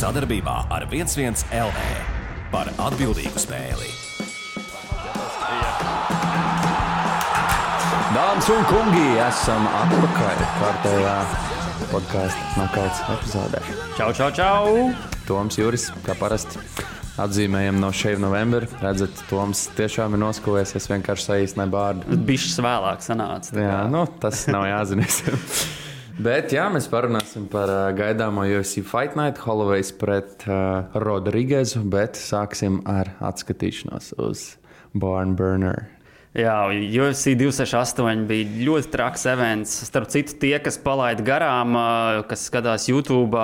[0.00, 1.80] sadarbībā ar 11 LV
[2.48, 3.90] par atbildīgu spēli.
[8.14, 11.16] Dāmas un kungi, esam atpakaļ kārtējā
[11.90, 13.60] podkāstu nokauts epizodē.
[13.98, 14.70] Čau, čau, čau!
[15.28, 16.62] Toms Juris, kā parasti,
[17.20, 18.70] atzīmējam no šeit novembra.
[18.80, 22.22] Redzat, Toms tiešām ir noskūvējies, es vienkārši saīsināju bārdu.
[22.30, 23.52] Bišķis vēlāk sanāca.
[23.52, 25.04] tā Jā, nu, tas nav jāzina.
[26.26, 26.88] Bet jā, mēs
[27.30, 34.14] parunāsim par uh, gaidāmo UFC Fight Night, Holloway's pret uh, Rodriguezu, bet sāksim ar atskatīšanos
[34.18, 34.56] uz
[34.94, 35.88] Barn Burner.
[36.34, 39.70] Jā, UFC 268 bija ļoti traks events.
[39.86, 41.74] Starp citu, tie, kas palaida garām,
[42.30, 43.38] kas skatās YouTube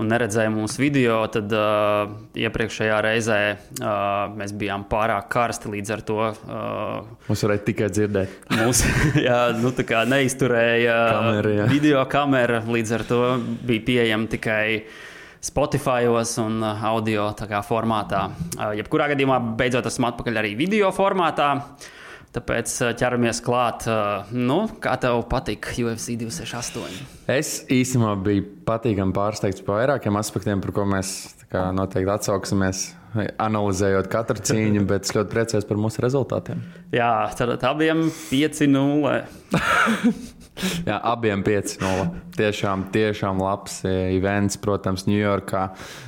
[0.00, 6.04] un neredzēja mūsu video, tad uh, iepriekšējā reizē uh, mēs bijām pārāk karsti līdz ar
[6.08, 6.18] to.
[6.32, 8.36] Uh, Mums varēja tikai dzirdēt.
[9.26, 9.72] Jā, nu,
[10.08, 11.70] neizturēja Kamera, jā.
[11.70, 13.22] video kamera, līdz ar to
[13.66, 14.66] bija pieejama tikai
[15.42, 16.06] Spotify
[16.42, 17.28] un uh, audio
[17.66, 18.28] formātā.
[18.56, 21.56] Uh, Jebkurā gadījumā beidzot esmu atpakaļ arī video formātā.
[22.32, 23.84] Tāpēc ķeramies klāt.
[24.32, 27.02] Nu, kā tev patika UFC 268?
[27.32, 31.12] Es īstenībā biju patīkami pārsteigts par vairākiem aspektiem, par ko mēs
[31.52, 32.84] kā, noteikti atsauksimies,
[33.36, 36.62] analizējot katru cīņu, bet es ļoti priecājos par mūsu rezultātiem.
[36.96, 39.18] Jā, tad abiem 5-0.
[40.88, 42.08] Jā, abiem 5-0.
[42.36, 45.62] Tiešām, tiešām labs events, protams, Ņujorkā.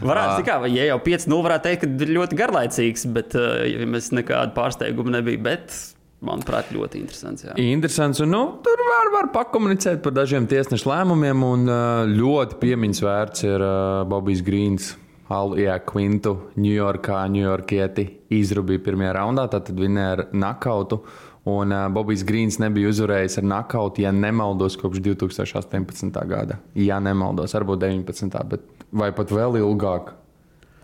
[0.05, 4.53] Varētu tikai, vai ja jau 5-0, varētu teikt, ka ļoti garlaicīgs, bet ja mēs nekādu
[4.57, 5.41] pārsteigumu nebija.
[5.49, 5.79] Bet,
[6.27, 7.47] manuprāt, ļoti interesants.
[7.47, 7.55] Jā.
[7.61, 13.03] Interesants, un nu, tur var, var pakomunicēt par dažiem tiesnešu lēmumiem, un uh, ļoti piemiņas
[13.05, 14.95] vērts ir uh, Bobijs Grīns.
[15.33, 18.03] Alijā Quintu, Ņujorkā, Ņujorkieti
[18.37, 21.01] izrubīja pirmajā raundā, tad vinēja ar nakautu.
[21.49, 26.21] Un uh, Bobijs Grīns nebija uzvarējis ar nakautu, ja nemaldos, kopš 2018.
[26.29, 26.59] gada.
[26.77, 28.37] Ja nemaldos, varbūt 19.
[28.53, 30.13] Bet, vai pat vēl ilgāk.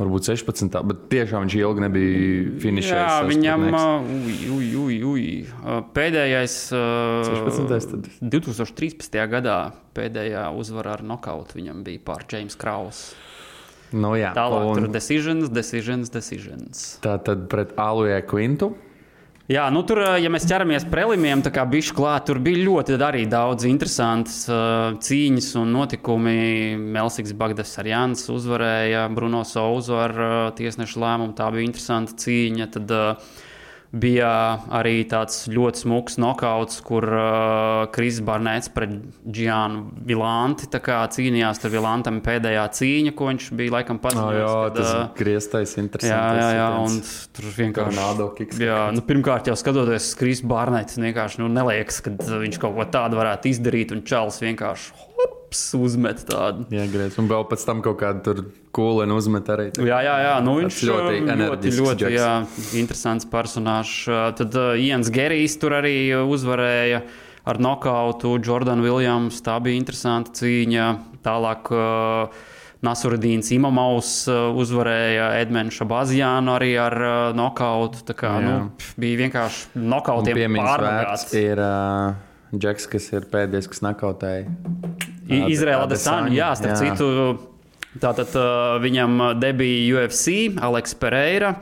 [0.00, 0.76] Varbūt 16.
[0.88, 2.94] bet tiešām viņš ilgi nebija finišējis.
[2.96, 5.24] Jā, viņam uh, uj, uj, uj, uj.
[5.60, 7.90] Uh, pēdējais uh, 16.
[7.90, 8.08] tad.
[8.32, 9.18] 2013.
[9.34, 9.58] gadā
[9.96, 13.18] pēdējā uzvara ar nokautu viņam bija pār James Krausu.
[13.90, 16.84] Nu, jā, Tālāk un tur decisions, decisions, decisions.
[17.02, 18.70] tā tad pret Alijā Quintu.
[19.50, 22.94] Jā, nu tur, uh, ja mēs ķeramies prelimiem, tā kā bišķi klāt, tur bija ļoti
[23.02, 26.76] arī daudz interesantas uh, cīņas un notikumi.
[26.78, 31.34] Melsiks Bagdas Arjans uzvarēja Bruno Souzu ar uh, tiesnešu lēmumu.
[31.34, 32.68] Tā bija interesanta cīņa.
[32.76, 33.49] Tad, uh,
[33.90, 34.30] Bija
[34.70, 38.92] arī tāds ļoti smags nokauts, kur uh, Kris Barnēts pret
[39.26, 41.58] Gianu Vilanti cīnījās.
[41.58, 44.38] Tur Vilantam pēdējā cīņa, ko viņš bija laikam Oh, paziņojis.
[44.38, 46.06] jā, kad, tas uh, grieztais, interesants.
[46.14, 47.00] Jā, jā, jā, un
[47.34, 48.62] tur vienkārši Tornado kicks.
[48.62, 52.86] Jā, nu, pirmkārt, jau skatoties uz Krīsas Bārnētas, vienkārši nu, neliekas, ka viņš kaut ko
[52.94, 55.09] tādu varētu izdarīt, un Čāls vienkārši
[55.50, 56.66] hops, uzmet tādu.
[56.70, 57.16] Jā, griez.
[57.18, 59.70] Un vēl pēc tam kaut kādu tur kūlēnu uzmet arī.
[59.78, 60.36] Jā, jā, jā.
[60.44, 62.30] Nu, viņš ļoti ļoti, ļoti, ļoti jā,
[62.78, 64.06] interesants personāžs.
[64.38, 67.02] Tad uh, Ians Gerijs tur arī uzvarēja
[67.50, 69.42] ar nokautu Jordanu Viljams.
[69.42, 70.94] Tā bija interesanta cīņa.
[71.26, 71.74] Tālāk.
[71.74, 72.46] Uh,
[72.80, 78.00] Nasurudīns Imamaus uh, uzvarēja Edmund Šabazjānu arī ar uh, nokautu.
[78.08, 78.46] Tā kā, Jā.
[78.46, 81.28] nu, pf, bija vienkārši nokautiem pārvadāts.
[81.36, 82.16] ir uh,
[82.56, 84.48] Džeks, kas ir pēdējais, kas nakautēja.
[85.30, 86.94] I- Ad- Izraela Adesanya, jā, starp jā.
[86.96, 87.06] citu,
[88.02, 91.54] tātad uh, viņam debija UFC, Aleks Pereira.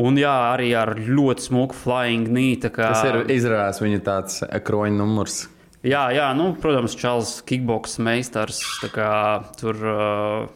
[0.00, 2.54] Un jā, arī ar ļoti smuku flying knee.
[2.62, 5.40] Kā, Tas ir izrādās viņa tāds kroņa numurs.
[5.82, 8.60] Jā, jā nu, protams, Čāls kickboks meistars.
[8.94, 9.10] Kā,
[9.58, 10.46] tur uh,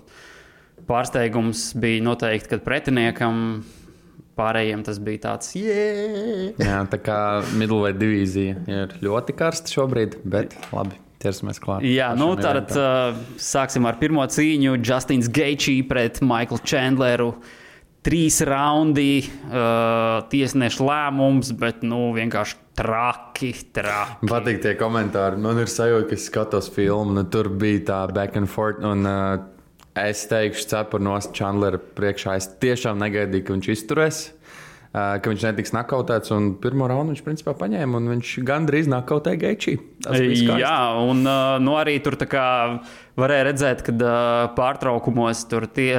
[0.88, 3.64] pārsteigums bija noteikti, kad pretiniekam
[4.38, 6.54] pārējiem tas bija tāds- yeah!
[6.58, 7.18] Jā, tā kā
[7.58, 11.84] middleweight divīzija ir ļoti karsta šobrīd, bet labi, ķersimies klāt.
[11.88, 14.76] Jā, nu tad uh, sāksim ar pirmo cīņu.
[14.84, 17.32] Justins Geičī pret Maiklu Chandleru.
[18.04, 24.18] Trīs raundi, uh, tiesneša lēmums, bet nu, vienkārši traki, traki.
[24.26, 25.40] Man patīk tie komentāri.
[25.40, 28.84] Man ir sajūta, ka es skatos filmu, nu, tur bija tā back and forth.
[28.84, 29.40] Un, uh,
[29.96, 32.36] es teikšu, cepuru no Chandlera priekšā.
[32.36, 34.24] Es tiešām negaidīju, ka viņš izturēs.
[34.28, 34.43] Uh,
[34.94, 38.86] ka viņš netiks nakautēts, un pirmo raundu viņš principā paņēma, un viņš gandrīz
[40.22, 40.60] bija skaisti.
[40.62, 41.24] Jā, un
[41.64, 42.14] nu, arī tur
[43.18, 44.12] varēja redzēt, ka
[44.54, 45.90] pārtraukumos tur tie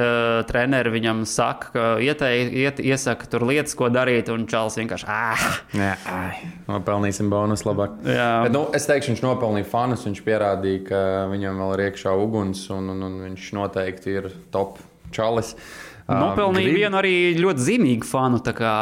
[0.48, 5.46] treneri viņam saka, ka ietei, iet, iesaka tur lietas, ko darīt, un Čāls vienkārši ah!
[5.76, 7.98] Jā, ai, nopelnīsim bonus labāk.
[8.00, 10.06] Bet, nu, es teikšu, viņš nopelnīja fanus.
[10.08, 11.00] Viņš pierādīja, ka
[11.32, 14.80] viņam vēl ir iekšā uguns, un, un, un viņš noteikti ir top
[15.12, 15.52] čalis.
[15.52, 17.12] Uh, Nopelnīja grib- vienu arī
[17.42, 18.74] ļoti zīmīgu fanu, kā,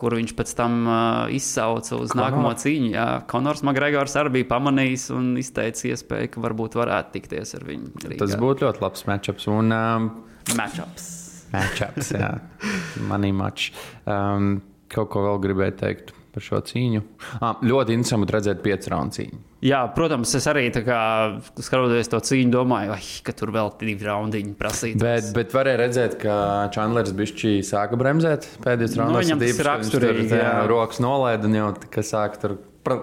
[0.00, 2.30] kur viņš pēc tam uh, izsauca uz Conor.
[2.30, 2.90] nākamo cīņu.
[2.94, 7.92] Jā, Konors Makgregors arī bija pamanījis un izteicis iespēju, ka varbūt varētu tikties ar viņu.
[8.06, 8.20] Rīgā.
[8.22, 9.48] Tas būtu ļoti labs matčups.
[9.52, 10.08] Un, um,
[10.56, 11.10] matchups.
[11.52, 12.32] Matchups, jā.
[13.10, 13.74] Money match.
[14.08, 17.04] Um, kaut ko vēl gribēju teikt par šo cīņu.
[17.42, 19.40] Ah, ļoti interesanti redzēt piecu raundu cīņu.
[19.60, 25.00] Jā, protams, es arī skatoties to cīņu, domāju, ai, ka tur vēl divi raundiņi prasītu.
[25.02, 26.34] Bet, bet varēja redzēt, ka
[26.72, 29.26] Čandlers bišķī sāka bremzēt pēdējos Nu, raundos.
[29.26, 32.56] viņam tas raksturīgi, Tur, jā, rokas nolaida un jau tā kā sāka tur.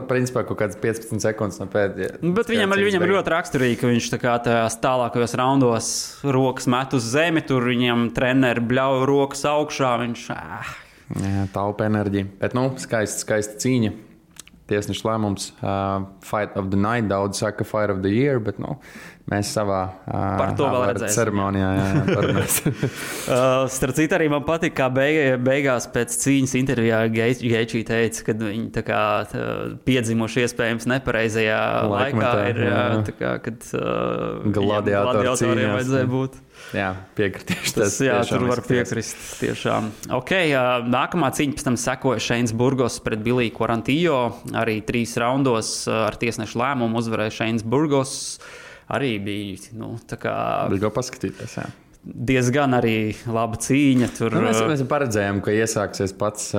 [0.09, 2.15] Principā kaut kādas 15 sekundes no pēdējā.
[2.25, 5.89] Nu, Bet viņam, viņam ir ļoti raksturīgi, ka viņš tā kā tajās tālākajos raundos
[6.25, 9.93] rokas met uz zemi, tur viņam treneri bļauj rokas augšā.
[10.01, 10.73] Viņš, ah,
[11.21, 12.25] Jā, taupa enerģija.
[12.41, 13.93] Bet, nu, skaista, skaista cīņa.
[14.67, 17.07] Tiesneša lēmums, uh, Fight of the Night.
[17.07, 18.75] Daudz saka, Fight of the Year, bet nu,
[19.31, 22.77] mēs savā uh, ceremonijā jā, jā, parunāsim.
[23.27, 28.35] Uh, Starp citu, arī man patīk, kā beig beigās pēc cīņas intervijā Geičī teica, ka
[28.39, 29.01] viņi kā
[29.87, 31.97] piedzimuši iespējams nepareizajā laikā.
[31.97, 33.15] Laikmetā, Ir, jā, jā.
[33.19, 36.39] kā, kad uh, gladiatoriem vajadzēja būt.
[36.75, 37.73] Jā, piekritīšu.
[37.77, 38.91] Tas, jā, tur var izskatījās.
[38.91, 39.23] piekrist.
[39.41, 39.89] Tiešām.
[40.19, 40.51] Okay,
[40.91, 44.21] nākamā cīņa pēc tam sekoja Šeins Burgos pret Biliju Quarantillo.
[44.57, 48.13] Arī trīs raundos ar tiesnešu lēmumu uzvarēja Šeins Burgos.
[48.93, 50.37] Arī bija nu, kā
[50.71, 51.57] Bija ko paskatīties.
[51.59, 51.65] Jā.
[52.07, 54.07] diezgan arī laba cīņa.
[54.15, 56.53] Tur, Nu, mēs, mēs paredzējām, ka iesāksies pats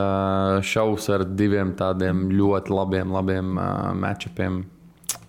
[0.68, 3.54] šovs ar diviem tādiem ļoti labiem, labiem
[4.02, 4.58] matčupiem,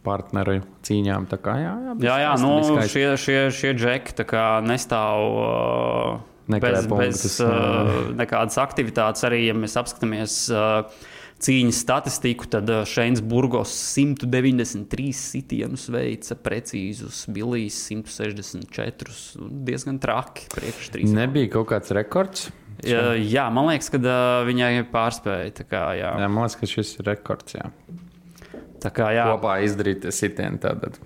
[0.05, 1.27] partneru cīņām.
[1.37, 2.55] Kā, jā, jā, Jā, jā nu,
[2.87, 6.17] šie, šie, šie kā nestāv uh,
[6.57, 9.25] bez, bez uh, nekādas aktivitātes.
[9.27, 10.87] Arī, ja mēs apskatāmies uh,
[11.43, 19.13] cīņas statistiku, tad Šeins Burgos 193 sitienus veica precīzus, Bilijs 164.
[19.39, 21.15] Nu, Diezgan traki priekš trīs.
[21.15, 22.49] Nebija kaut kāds rekords.
[22.79, 25.65] Jā, jā, man liekas, ka uh, viņai pārspēja.
[25.67, 26.13] Kā, jā.
[26.15, 27.57] Jā, man liekas, ka šis ir rekords.
[27.57, 27.71] Jā.
[28.79, 29.27] Tā kā, jā.
[29.33, 30.59] Kopā izdarīt sitienu.
[30.63, 30.99] Tātad.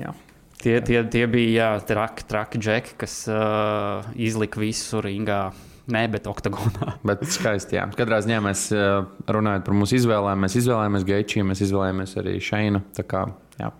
[0.00, 0.14] Jā.
[0.62, 5.48] Tie, tie, tie bija jā, traki, traki džeki, kas uh, izlika visu ringā.
[5.90, 6.92] Nē, bet oktagonā.
[7.08, 7.88] Bet skaisti, jā.
[7.98, 10.44] Katrā ziņā mēs uh, runājam par mūsu izvēlēm.
[10.44, 12.84] Mēs izvēlējāmies Geičiju, mēs izvēlējāmies arī Šeinu.
[12.94, 13.24] Tā kā,
[13.58, 13.72] jā,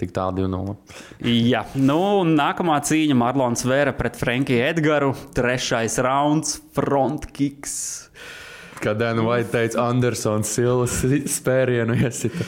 [0.00, 0.78] tik tālu 2-0.
[1.28, 2.00] Jā, nu,
[2.32, 5.26] nākamā cīņa Marlons Vēra pret Frankiju Edgars.
[5.36, 7.76] Trešais rauns, front kicks.
[8.78, 10.98] Kad Dana Vaita teica, Andersons Silvas
[11.34, 12.44] spērienu iesita.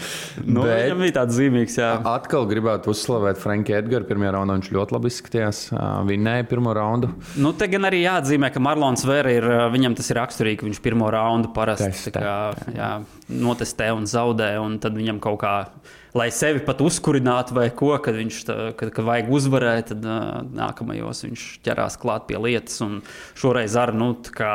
[0.46, 1.88] Nu, Bet- Viņam bija tāds zīmīgs, jā.
[2.06, 4.06] Atkal gribētu uzslavēt Franku Edgars.
[4.08, 5.62] Pirmajā raundā viņš ļoti labi izskatījās.
[5.74, 7.10] ā, Vinnēja pirmo raundu.
[7.40, 10.80] Nu, te gan arī jāatzīmē, ka Marlons Vēra ir, viņam tas ir raksturīgi, ka viņš
[10.84, 12.36] pirmo raundu parasti kā,
[12.76, 12.90] jā,
[13.28, 15.54] notestē un zaudē, un tad viņam kaut kā,
[16.14, 20.40] lai sevi pat uzkurinātu vai ko, kad viņš tā, kad, kad vajag uzvarēt, tad uh,
[20.56, 23.00] nākamajos viņš ķerās klāt pie lietas, un
[23.38, 24.54] šoreiz ar, nu, kā,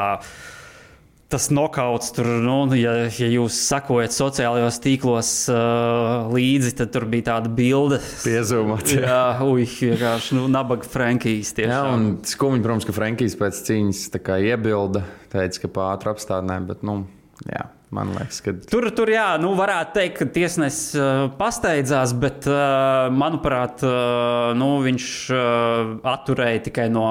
[1.26, 7.32] Tas nokauts tur, nu, ja, ja jūs sakojat sociālajos tīklos uh, līdzi, tad tur bija
[7.32, 7.98] tāda bilde.
[8.22, 8.94] Piezūmots.
[8.94, 11.50] Jā, ui, vienkārši nu, nabaga Frankijas.
[11.56, 11.90] Jā, tiešām.
[11.96, 14.04] un skumji, protams, ka Frankijs pēc cīņas
[14.38, 15.02] iebilda,
[15.34, 17.02] teica, ka pātri apstādināja, bet, nu,
[17.50, 17.66] jā,
[17.96, 23.08] man liekas, ka Tur, tur jā, nu, varētu teikt, ka tiesnesis uh, pasteidzās, bet, uh,
[23.16, 27.06] manuprāt, uh, nu, viņš uh, atturēja tikai no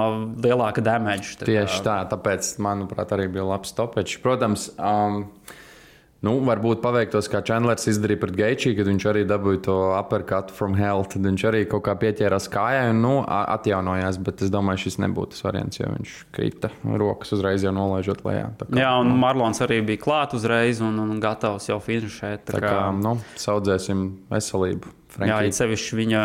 [0.44, 1.34] lielāka damage.
[1.40, 4.20] kā- tieši tā, tāpēc, manuprāt, arī bija labs stopečs.
[4.24, 5.24] Protams, um,
[6.24, 10.76] nu, varbūt paveiktos, kā Chandlers izdarīja pret Geičī, kad viņš arī dabūja to uppercut from
[10.78, 14.98] hell, tad viņš arī kaut kā pieķērās kājai un nu, atjaunojās, bet es domāju, šis
[15.04, 18.50] nebūtu tas variants, jo viņš krita rokas uzreiz jau nolaižot lejā.
[18.60, 22.46] Tā kā, Jā, un Marlons arī bija klāt uzreiz un, un gatavs jau finišēt.
[22.52, 24.94] tā kā, nu, saudzēsim veselību.
[25.14, 25.52] Jā, Frankie.
[25.52, 26.22] it sevišķi viņa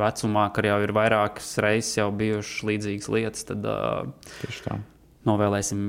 [0.00, 4.08] vecumā, kad jau ir vairākas reizes bijušas līdzīgas lietas, tad uh,
[4.64, 4.80] tā.
[5.28, 5.84] novēlēsim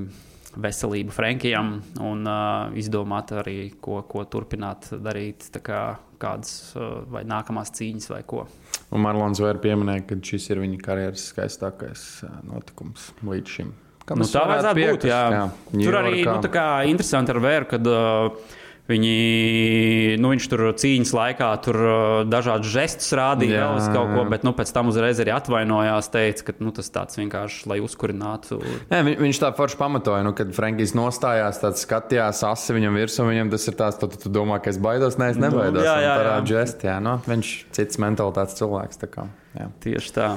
[0.59, 5.83] veselību Frankijam un uh, izdomāt arī, ko, ko turpināt darīt, kā
[6.21, 8.43] kādas uh, vai nākamās cīņas vai ko.
[8.91, 13.71] Un Marlons Vēra pieminēja, ka šis ir viņa karjeras skaistākais ā, notikums līdz šim.
[14.05, 14.81] Kam Nu, tā vajadzētu būt.
[14.81, 15.21] piekrist, Jā.
[15.31, 15.43] jā.
[15.77, 16.33] Tur arī Ņujorkā.
[16.35, 18.57] nu, tā kā interesanti ar vēru, kad uh,
[18.91, 21.95] viņi, nu, viņš tur cīņas laikā tur uh,
[22.27, 26.47] dažādus žestus rādīja, vēl uz kaut ko, bet nu, pēc tam uzreiz arī atvainojās, teica,
[26.49, 28.59] ka nu, tas tāds vienkārši, lai uzkurinātu.
[28.91, 33.27] Nē, vi- viņš tā forši pamatoja, nu, kad Frankijs nostājās, tad skatījās asi viņam virsū.
[33.31, 35.17] Viņam tas ir tāds, tu, tu, domā, ka es baidos.
[35.21, 35.79] Nē, es nebaidos.
[35.79, 36.33] Nu, jā, jā, jā.
[36.51, 38.99] žesti, jā, nu, viņš cits mentalitātes cilvēks.
[39.01, 39.69] tā kā, jā.
[39.85, 40.33] Tieši tā.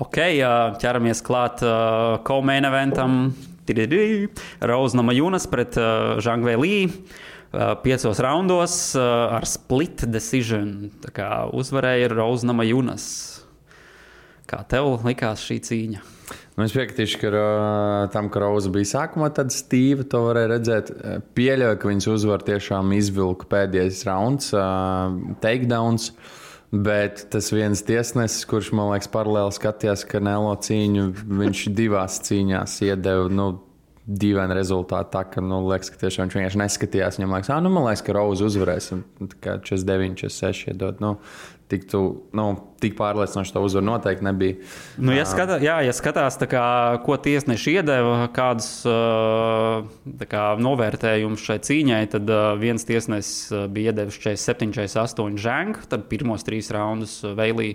[0.00, 0.20] Ok,
[0.78, 3.34] ķeramies klāt uh, Komēna eventam.
[4.60, 6.76] Rauznama Junas pret uh, Žangvei Lī.
[6.90, 7.26] Uh,
[7.82, 10.90] piecos raundos uh, ar split decision.
[11.56, 13.06] Uzvarēja Rauznama Junas.
[14.50, 16.02] Kā tev likās šī cīņa?
[16.58, 20.92] Nu, es piekritīšu, ka uh, tam, ka Rauza bija sākumā tāda stīva, to varēja redzēt.
[21.38, 24.52] Pieļauju, ka viņas uzvar tiešām izvilka pēdējais rauns,
[25.42, 26.12] takedowns.
[26.70, 31.08] Bet tas viens tiesnesis, kurš man liekas, paralēli skatījās Kanelo cīņu,
[31.40, 33.48] viņš divās cīņās iedeva nu,
[34.08, 35.12] dīvainu rezultātu.
[35.14, 37.20] Tā ka, nu, liekas, ka tiešām viņš vienkārši neskatījās.
[37.20, 38.90] Viņam liekas, ah, nu, man liekas, ka Rauza uzvarēs.
[38.96, 41.02] Un, kā 49, 46 iedot.
[41.04, 41.14] Nu,
[41.70, 42.00] tik, tu,
[42.36, 42.46] nu,
[42.82, 44.58] tik pārliecinoši to uzvaru noteikti nebija.
[44.98, 46.64] Nu, ja, skatā, jā, ja skatās, kā,
[47.06, 48.70] ko tiesneši iedeva, kādus
[50.32, 56.72] kā, novērtējumus šai cīņai, tad viens tiesnesis bija iedevis 47, 48 žēngu, tad pirmos trīs
[56.74, 57.74] raundus Veilī.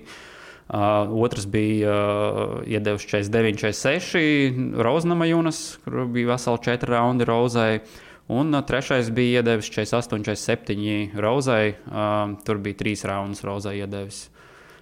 [0.66, 0.78] Uh,
[1.22, 7.80] otrs bija uh, iedevis 49, 46 Roznama Junas, kur bija veseli četri raundi Rozai.
[8.28, 11.76] Un uh, trešais bija iedevis 48, 47 Rozai.
[11.86, 14.26] Uh, tur bija trīs raundus Rozai iedevis.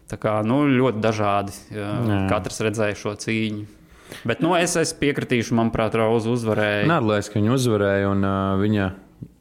[0.07, 1.55] Tā kā nu, ļoti dažādi.
[1.75, 3.65] Uh, katrs redzēja šo cīņu.
[4.23, 6.87] Bet nu, es, es piekritīšu, manuprāt, Roza uzvarēja.
[6.87, 8.89] Nē, liekas, ka viņa uzvarēja un uh, viņa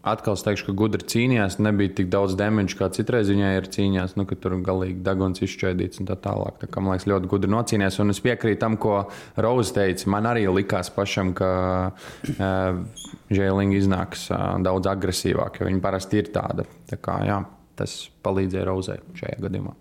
[0.03, 1.59] atkal es teikšu, ka gudri cīnījās.
[1.63, 6.11] Nebija tik daudz damage, kā citreiz viņai ir cīnījās, nu, tur galīgi daguns izšķēdīts un
[6.11, 6.59] tā tālāk.
[6.63, 8.01] Tā kā man liekas, ļoti gudri nocīnījās.
[8.03, 9.05] Un es piekrītu tam, ko
[9.39, 10.11] Rauza teica.
[10.13, 11.53] Man arī likās pašam, ka
[11.93, 16.67] uh, Žēlinga iznāks uh, daudz agresīvāk, jo viņa parasti ir tāda.
[16.91, 17.41] Tā kā, jā,
[17.79, 19.77] tas palīdzēja Rauzai šajā gadījumā.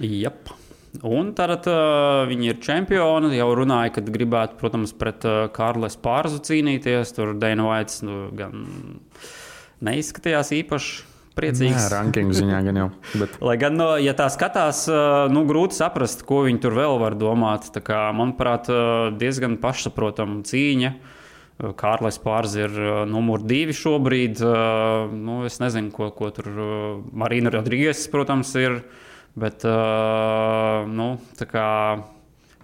[0.00, 0.54] Jep.
[1.08, 3.32] Un tad uh, viņi ir čempioni.
[3.38, 7.14] Jau runāja, ka gribētu, protams, pret uh, Kārlis Pārzu cīnīties.
[7.16, 8.66] Tur Dana Vaits nu, gan
[9.84, 11.78] neizskatījās īpaši priecīgs.
[11.78, 12.88] Jā, rankingu ziņā gan jau.
[13.20, 13.38] Bet...
[13.44, 14.84] Lai gan, no, ja tā skatās,
[15.32, 17.70] nu, grūti saprast, ko viņi tur vēl var domāt.
[17.74, 18.70] Tā kā, manuprāt,
[19.20, 20.92] diezgan pašsaprotama cīņa.
[21.78, 22.72] Kārlis Pārs ir
[23.06, 24.42] numur divi šobrīd.
[25.14, 26.50] Nu, es nezinu, ko, ko tur
[27.12, 28.80] Marina Rodrīgas, protams, ir.
[29.38, 31.08] Bet, nu,
[31.38, 31.66] tā kā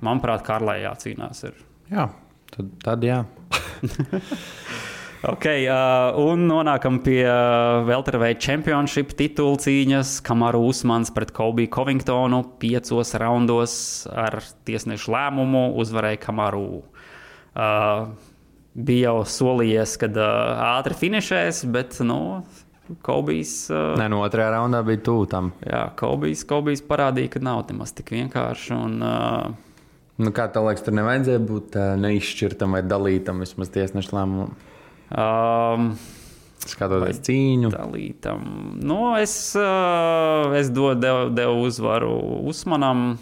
[0.05, 1.47] manuprāt, Karlai jācīnās.
[1.49, 1.63] Ir.
[1.95, 2.09] Jā,
[2.53, 3.23] tad, tad jā.
[5.23, 10.19] ok, uh, un nonākam pie uh, Velterveida Championship titula cīņas.
[10.27, 13.75] Kamaru Usmans pret Kobiju Covingtonu piecos raundos
[14.13, 16.83] ar tiesnešu lēmumu uzvarēja Kamaru.
[17.59, 18.13] Uh,
[18.79, 20.29] bija jau solījies, ka uh,
[20.79, 22.21] ātri finišēs, bet nu,
[23.05, 23.55] Kaubijs.
[23.73, 25.51] Uh, Nē, no otrajā raundā bija tuvu tam.
[25.67, 28.71] Jā, Kaubijs, Kaubijs parādīja, ka nav nemaz tik vienkārši.
[28.79, 29.83] Un, uh,
[30.23, 34.55] nu, kā tev liekas, tur nevajadzēja būt uh, neizšķirtam vai dalītam vismaz tiesneša lēmumam?
[35.09, 35.93] Um,
[36.69, 37.71] Skatoties cīņu.
[37.73, 38.45] Dalītam.
[38.85, 42.13] Nu, es, uh, es dodu devu, devu uzvaru
[42.51, 43.15] Usmanam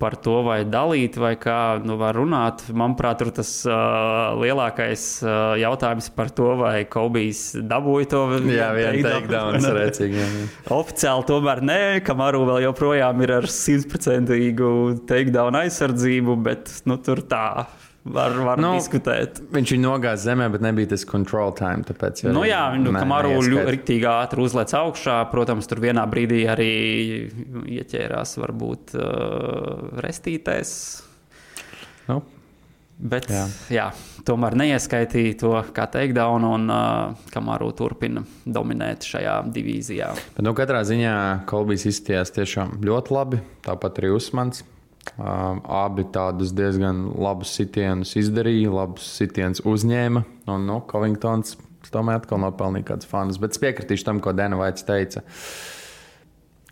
[0.00, 2.62] par to, vai dalīt, vai kā nu, var runāt.
[2.72, 8.22] Manuprāt, tur tas uh, lielākais uh, jautājums par to, vai Kobijs dabūja to
[9.04, 9.60] takedown.
[10.80, 14.72] Oficiāli tomēr nē, Kamaru vēl joprojām ir ar simtprocentīgu
[15.10, 17.44] takedown aizsardzību, bet nu, tur tā
[18.14, 19.40] var, var nu, diskutēt.
[19.54, 21.84] Viņš viņu nogāza zemē, bet nebija tas control time.
[21.88, 25.20] Tāpēc, nu, jā, nu, Kamaru ļoti ātri uzlēc augšā.
[25.32, 26.72] Protams, tur vienā brīdī arī
[27.78, 30.74] ieķērās varbūt uh, restītēs.
[32.10, 32.22] Nu.
[33.00, 33.46] Bet, jā.
[33.72, 33.86] Jā,
[34.28, 40.10] tomēr neieskaitīja to kā takedown, un uh, Kamaru turpina dominēt šajā divīzijā.
[40.34, 41.14] Bet, nu, katrā ziņā
[41.48, 43.40] Kolbīs izskatījās tiešām ļoti labi.
[43.64, 44.66] Tāpat arī Usmans.
[45.20, 50.22] Um, abi tādus diezgan labus sitienus izdarīja, labus sitienus uzņēma.
[50.52, 51.56] Un, nu, Covingtons
[51.90, 53.40] tomēr atkal nopelnīja kāds fans.
[53.40, 55.24] Bet es piekritīšu tam, ko Dana Vaits teica.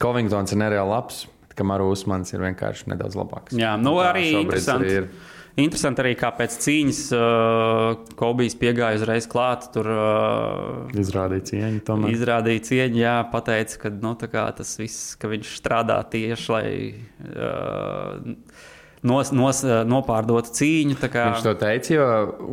[0.03, 1.25] Covingtons ir nereāli labs,
[1.59, 3.57] kamēr Usmans ir vienkārši nedaudz labāks.
[3.59, 4.93] Jā, nu arī interesanti.
[4.93, 5.11] Arī ir.
[5.59, 9.67] Interesanti arī, kā pēc cīņas uh, Kobijs piegāja uzreiz klāt.
[9.75, 11.83] Tur uh, izrādīja cieņu.
[11.89, 12.15] Tomēr.
[12.15, 16.67] Izrādīja cieņu, jā, pateica, ka nu, tas viss, ka viņš strādā tieši, lai.
[17.27, 20.97] Uh, nos, nos, eh, nopārdota cīņa.
[21.09, 21.27] Kā...
[21.33, 22.07] Viņš to teica, jo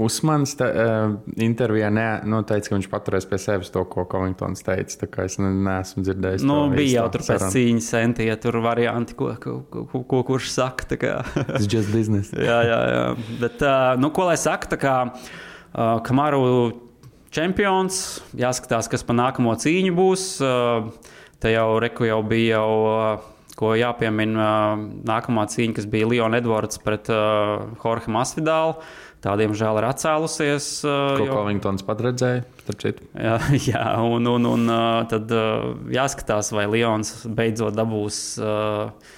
[0.06, 4.66] Usmans te, uh, intervijā ne, nu, teica, ka viņš paturēs pie sevis to, ko Covingtons
[4.66, 5.00] teica.
[5.02, 6.46] Tā kā es ne, neesmu dzirdējis.
[6.48, 10.88] Nu, bija jau tur pēc cīņas centie tur varianti, ko, ko, ko, ko kurš saka.
[10.96, 12.34] Tas just business.
[12.50, 13.06] jā, jā, jā.
[13.42, 16.46] Bet, uh, nu, ko lai saka, tā kā uh, Kamaru
[17.36, 18.02] čempions,
[18.38, 20.28] jāskatās, kas pa nākamo cīņu būs.
[20.46, 20.92] Uh,
[21.42, 22.76] te jau, reku jau bija jau.
[22.90, 24.50] Uh, ko jāpiemina
[25.08, 28.78] nākamā cīņa, kas bija Leona Edvards pret uh, Jorge Masvidālu.
[29.26, 30.66] Tā, diemžēl, ir atcēlusies.
[30.86, 32.44] Uh, ko Covingtons pat redzēja?
[33.18, 33.38] Jā,
[33.72, 34.74] jā, un, un, un
[35.10, 39.16] tad uh, jāskatās, vai Leons beidzot dabūs uh,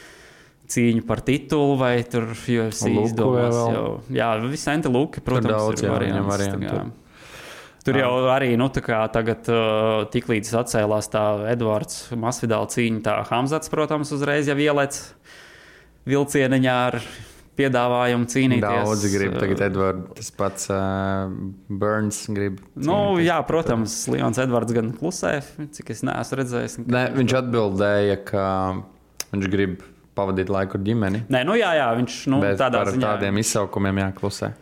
[0.72, 3.58] cīņu par titulu, vai tur UFC izdomās.
[3.74, 6.32] Jau, jā, visi antiluki, protams, ir variants.
[6.32, 7.06] variants
[7.88, 14.12] Tur jau arī nu, tagad, uh, tiklīdz atcēlās tā Edvards Masvidāla cīņa, tā Hamzats, protams,
[14.16, 15.00] uzreiz jau ielēc
[16.08, 17.00] vilcieniņā ar
[17.58, 18.66] piedāvājumu cīnīties.
[18.66, 21.32] Daudzi grib tagad Edvards, tas pats uh,
[21.72, 22.60] Burns grib.
[22.60, 22.90] Cīnīties.
[22.90, 25.38] Nu, jā, protams, Lions Edvards gan klusē,
[25.80, 26.80] cik es neesmu redzējis.
[26.86, 28.44] Ne, viņš atbildēja, ka
[29.32, 29.80] viņš grib
[30.18, 31.24] pavadīt laiku ar ģimeni.
[31.34, 34.54] Nē, nu jā, jā viņš nu, Bet tādā par ziņā tādiem izsaukumiem jāklusē.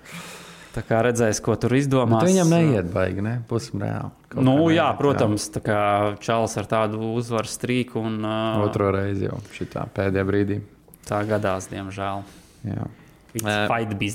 [0.75, 2.23] Tā kā redzēs, ko tur izdomās.
[2.23, 3.37] Bet viņam neiet baigi, ne?
[3.49, 4.11] Būsim reāli.
[4.35, 5.79] Nu, jā, neiet, protams, tā kā
[6.23, 10.59] Čāls ar tādu uzvaru strīku un uh, Otro reizi jau šitā pēdējā brīdī.
[11.07, 12.25] tā gadās, diemžēl.
[12.67, 12.87] Jā.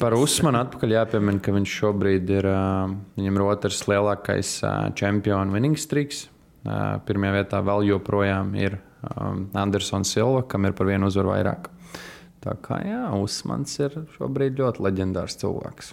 [0.01, 5.53] Par Usmanu atpakaļ jāpiemina, ka viņš šobrīd ir uh, viņam ir otrs lielākais uh, čempionu
[5.57, 6.27] winning streaks.
[6.65, 11.69] Uh, pirmajā vietā vēl joprojām ir um, Andersons Silva, kam ir par vienu uzvaru vairāk.
[12.41, 15.93] Tā kā jā, Usmans ir šobrīd ļoti leģendārs cilvēks.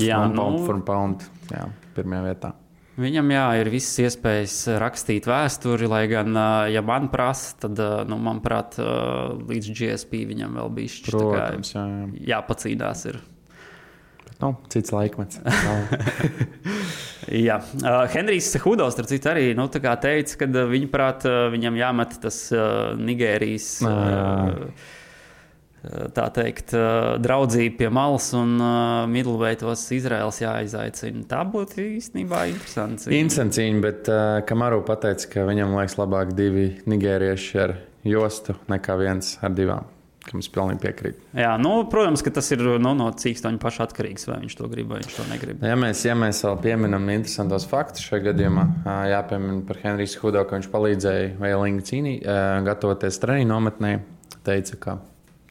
[0.00, 1.24] Jā, pound nu, for pound.
[1.52, 2.52] Jā, pirmajā vietā.
[2.94, 8.04] Viņam jā, ir visas iespējas rakstīt vēsturi, lai gan, ā, ja man prasa, tad, ā,
[8.06, 8.78] nu, manuprāt,
[9.50, 11.86] līdz GSP viņam vēl bija šis jā, jā.
[12.34, 13.06] jāpacīnās.
[13.10, 13.18] Ir.
[14.42, 15.40] Nu, cits laikmets.
[17.24, 18.50] Jā, uh, Henrijs
[19.08, 19.64] citu, arī nu,
[20.02, 21.24] teica, ka viņa prāt,
[21.54, 23.68] viņam jāmet tas uh, Nigērijas.
[23.88, 24.66] Uh,
[26.16, 26.72] Tā teikt,
[27.20, 31.24] draudzība pie malas un uh, midlveitos Izraels jāizaicina.
[31.28, 33.10] Tā būtu īstenībā interesanti.
[33.18, 37.76] Incents cīņa, bet uh, Kamaru pateica, ka viņam liekas labāk divi nigērieši ar
[38.06, 39.90] jostu nekā viens ar divām.
[40.24, 41.20] Es pilnīgi piekrītu.
[41.36, 44.88] Jā, nu, protams, ka tas ir nu, no cīkstoņa paša atkarīgs, vai viņš to grib
[44.94, 45.64] vai viņš to negrib.
[45.68, 48.64] Ja mēs, ja mēs vēl pieminam interesantos faktus šajā gadījumā,
[49.12, 52.14] jāpiemina par Henriju Hudo, ka viņš palīdzēja Vēlinga cīnī,
[52.64, 53.98] gatavoties treniņu nometnē.
[54.44, 54.96] Teica, ka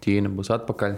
[0.04, 0.98] Ķīna būs atpakaļ.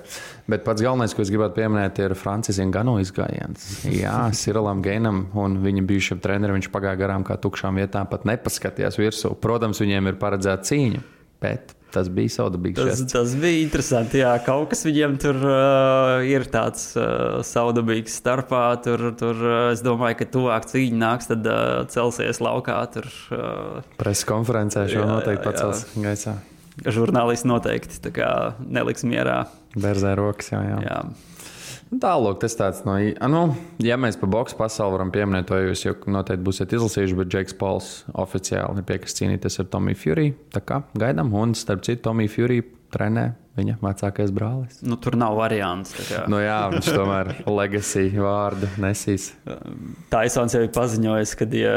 [0.51, 3.85] Bet pats galvenais, ko es gribētu pieminēt, ir Francis Gano izgājiens.
[3.85, 9.00] Jā, Sirilam Geinam un viņa bijušajam trenerim viņš pagāja garām kā tukšām vietām, pat nepaskatījās
[9.00, 9.35] virsū.
[9.41, 11.03] Protams, viņiem ir paredzēta cīņa,
[11.43, 12.79] bet tas bija saudabīgs.
[12.79, 13.13] Tas, žests.
[13.13, 14.19] tas bija interesanti.
[14.24, 18.65] Jā, kaut kas viņiem tur uh, ir tāds uh, saudabīgs starpā.
[18.85, 22.81] Tur, tur uh, es domāju, ka tuvāk cīņa nāks, tad uh, celsies laukā.
[22.95, 26.35] Tur uh, Preses konferencē šo Jā, noteikti jā, pacels gaisā.
[26.84, 28.12] Žurnālisti noteikti
[28.60, 29.46] neliks mierā.
[29.75, 30.82] Bērzē rokas, jā, jā.
[30.86, 31.00] Jā.
[31.91, 32.96] Nu, Tālāk, tas tāds no.
[33.29, 33.41] Nu,
[33.84, 37.57] ja mēs par boxe pasauli varam pieminēt, to jūs jau noteikti būsiet izlasījuši, bet Džeks
[37.59, 40.31] Pauls oficiāli ir piekrits cīnīties ar Tomiju Fury.
[40.55, 44.79] Tā kā gaidām, un starp citu, Tomiju Fury trenē viņa vecākais brālis.
[44.83, 45.93] Nu, tur nav variants.
[46.31, 49.29] Nu, jā, viņš tomēr legacy vārdu nesīs.
[50.11, 51.75] Taisons jau ir paziņojis, ka, ja,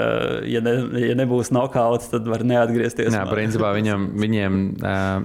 [0.51, 3.15] ja, ne, ja nebūs nokauts, tad var neatgriezties.
[3.15, 4.59] Jā, principā viņam, viņiem,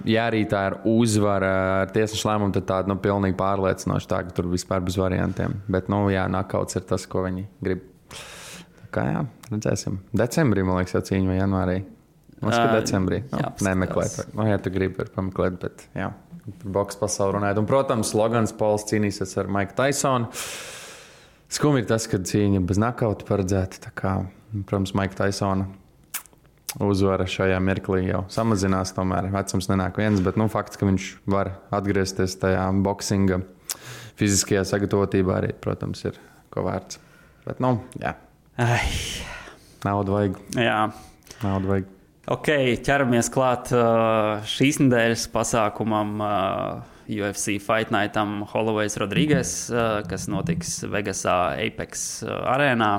[0.09, 4.37] ja arī tā ir uzvara ar tiesnešu lēmumu, tad tāda nu, pilnīgi pārliecinoša, tā, ka
[4.37, 5.57] tur vispār bez variantiem.
[5.73, 7.81] Bet, nu, jā, nakauts ir tas, ko viņi grib.
[8.13, 9.97] Tā kā jā, redzēsim.
[10.13, 11.81] Decembrī, man liekas, jau cīņa vai janvārī.
[12.51, 13.21] Ka Ā, decembrī.
[13.31, 13.67] Nu, jāpaskatās.
[13.69, 14.17] nemeklēt.
[14.35, 16.11] Nu, ja tu gribi, pameklēt, bet jā.
[16.43, 17.61] Par boxe pasauli runājot.
[17.61, 20.27] Un, protams, Logans Pols cīnīsies ar Maiku Taisonu.
[21.53, 23.91] Skumji ir tas, ka cīņa bez nakauta paredzēta.
[23.95, 24.15] Kā,
[24.65, 25.67] protams, Maika Taisona
[26.81, 28.91] uzvara šajā mirklī jau samazinās.
[28.97, 33.39] Tomēr vecums nenāk viens, bet nu, fakts, ka viņš var atgriezties tajā boxinga
[34.19, 36.17] fiziskajā sagatavotībā, arī, protams, ir
[36.53, 36.99] ko vērts.
[37.45, 38.15] Bet, nu, jā,
[38.61, 38.81] Ai,
[39.85, 40.35] naudu vajag.
[40.57, 40.79] jā.
[41.43, 41.87] Naudu vajag.
[42.23, 42.47] Ok,
[42.87, 46.13] ķeramies klāt uh, šīs nedēļas pasākumam.
[46.23, 52.93] Uh, UFC Fight Nightam Holloway's Rodrīgas, uh, kas notiks Vegasā Apex uh, arēnā.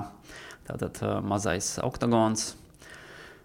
[0.68, 2.50] Tātad uh, mazais oktagons.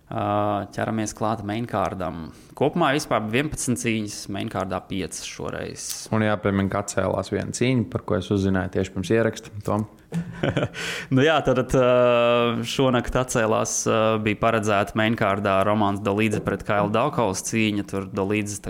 [0.10, 2.32] Ķeramies klāt mainkārdam.
[2.58, 5.86] Kopumā vispār 11 cīņas, mainkārdā 5 šoreiz.
[6.16, 9.54] Un jāpiemina, ka atcēlās viena cīņa, par ko es uzzināju tieši pirms ieraksta.
[11.14, 11.76] Nu jā, tad
[12.66, 13.74] šonakt atcēlās,
[14.26, 17.86] bija paredzēta mainkārdā Romanis Dolīdze pret Kailu Daukaus cīņa.
[17.90, 18.08] Tur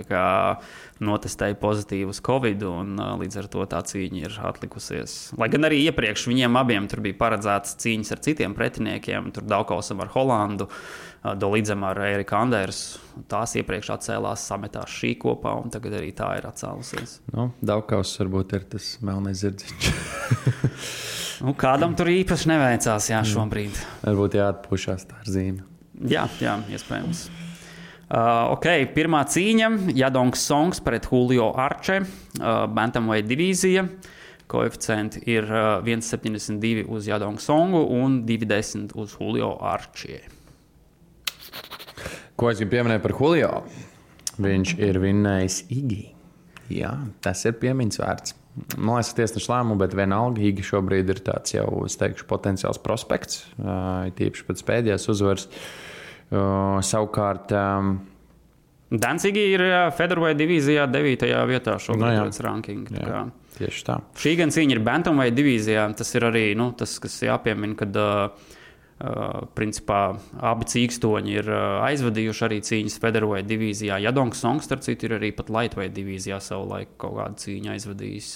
[0.10, 0.26] kā
[1.00, 5.16] notestēja pozitīvu uz Covid, un līdz ar to tā cīņa ir atlikusies.
[5.40, 10.04] Lai gan arī iepriekš viņiem abiem tur bija paredzētas cīņas ar citiem pretiniekiem, tur Daukausam
[10.04, 10.68] ar Holandu.
[10.68, 13.02] uh, Dolīdzam ar Eriku Andersu.
[13.28, 17.18] Tās iepriekš atcēlās, sametās šī kopā, un tagad arī tā ir atcēlusies.
[17.36, 19.90] Nu, Daukaus varbūt ir tas melnais zirdziņš.
[21.40, 23.78] Nu, kādam tur īpaši neveicās, jā, šobrīd.
[24.04, 25.62] varbūt jāatpūšas tā ar zīmi.
[26.12, 27.30] Jā, jā iespējams.
[28.10, 29.70] Uh, ok, pirmā cīņa-
[30.02, 33.86] Jadongs Songs pret Julio Arče, uh, Bantamweight divīzija.
[34.50, 40.24] Koeficienti ir uh, 1,72 uz Jadongu Songu un 2,10 uz Julio Arčie.
[42.40, 43.64] Ko es gribu pieminēt par Julio?
[44.40, 46.04] Viņš ir vinnējis Igi.
[46.72, 46.94] Jā,
[47.26, 48.36] tas ir piemiņas vērts.
[48.78, 53.42] Man liekas, tiesneša lēmumu, bet vienalga Igi šobrīd ir tāds jau, es teikšu, potenciāls prospekts.
[53.60, 55.50] Tīpaši pēc pēdējās uzvaras.
[56.30, 57.52] Savukārt,
[58.90, 59.62] Dancīgi ir
[59.94, 61.28] Federweight divīzijā 9.
[61.50, 62.96] vietā šobrīd Nu pēc rankinga.
[62.96, 63.20] jā, kā.
[63.60, 64.00] tieši tā.
[64.18, 65.84] Šī gan cīņa ir Bantamweight divīzijā.
[66.00, 68.56] Tas ir arī nu, tas, kas jāpiemina, kad Uh,
[69.56, 70.02] principā
[70.44, 71.50] abi cīkstoņi ir
[71.88, 74.00] aizvadījuši arī cīņas Federoja divīzijā.
[74.04, 78.32] Jadongs Songs, starp citu, ir arī pat Lightweight divīzijā savulaik kaut kādu cīņu aizvadījis.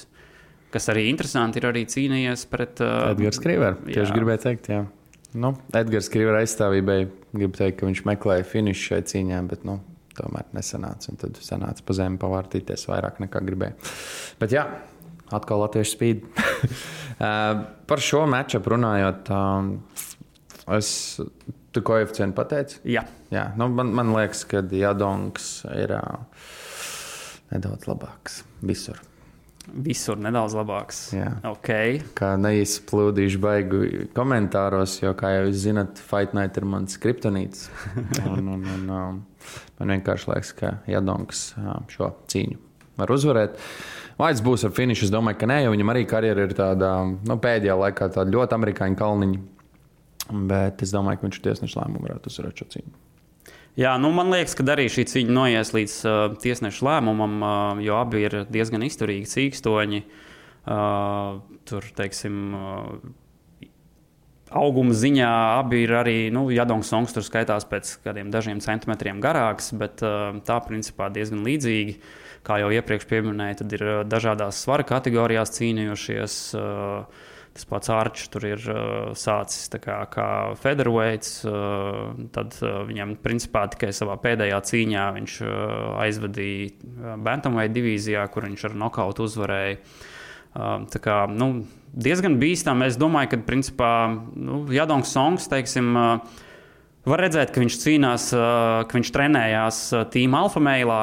[0.73, 3.84] Kas arī interesanti, ir arī cīnījies pret uh, Edgars Krīvers.
[3.89, 4.86] Tieši gribēju teikt, jā.
[5.38, 6.97] Nu, Edgars Krīvera aizstāvībai
[7.34, 9.78] gribu teikt, ka viņš meklēja finišu šai cīņā, bet nu,
[10.17, 11.12] tomēr nesanāca.
[11.12, 13.76] Un tad sanāca pa zemi pavārtīties vairāk nekā gribēja.
[14.41, 14.65] Bet jā,
[15.34, 16.26] atkal latviešu spīd.
[17.89, 19.34] Par šo matču runājot.
[20.67, 21.19] Um, Es
[21.73, 22.80] tu koeficientu pateici?
[22.88, 23.04] Jā.
[23.34, 26.21] Jā nu, man, man liekas, ka Jādonks ir uh,
[27.52, 29.02] nedaudz labāks visur.
[29.63, 30.97] Visur nedaudz labāks.
[31.15, 31.30] Jā.
[31.54, 32.02] Okay.
[32.17, 33.84] Kā neizplūdīšu baigu
[34.15, 37.69] komentāros, jo, kā jau jūs zinat, Fight Night ir mans kriptonīts.
[38.28, 39.23] un, un, un, um,
[39.80, 42.60] man vienkārši liekas, ka Jādonks uh, šo cīņu
[42.99, 43.58] var uzvarēt.
[44.19, 45.08] Vaids būs ar finišu.
[45.08, 48.99] Es domāju, ka nē, jo viņam arī karjera ir tāda nu, pēdējā laikā ļoti amerikāņu
[48.99, 49.41] kalniņa.
[50.32, 52.94] Bet es domāju, ka viņš ir tiesneša lēmumu varētu uzvarēt šo cīņu.
[53.80, 57.98] Jā, nu, man liekas, ka arī šī cīņa noies līdz uh, tiesneša lēmumam, uh, jo
[57.98, 60.04] abi ir diezgan izturīgi cīkstoņi.
[60.64, 63.72] Uh, tur, teiksim, uh,
[64.54, 69.74] auguma ziņā abi ir arī, nu, Jadongs Songs tur skaitās pēc kādiem dažiem centimetriem garāks,
[69.76, 71.98] bet uh, tā principā diezgan līdzīgi.
[72.44, 76.40] Kā jau iepriekš pieminēju, tad ir uh, dažādās svara kategorijās cīnījušies.
[76.60, 81.44] Uh, Tas pats Arčs tur ir uh, sācis kā, kā Federweights.
[81.46, 85.52] Uh, tad uh, viņam principā tikai savā pēdējā cīņā viņš uh,
[86.02, 89.78] aizvadīja uh, Bantamweight divīzijā, kur viņš ar nokautu uzvarēja.
[90.54, 92.89] Uh, tā kā nu, diezgan bīstami.
[92.89, 93.92] Es domāju, ka principā
[94.34, 96.42] nu, Jadongs Songs, teiksim, uh,
[97.04, 101.02] Var redzēt, ka viņš cīnās, uh, ka viņš trenējās uh, Team Alfa Mailā.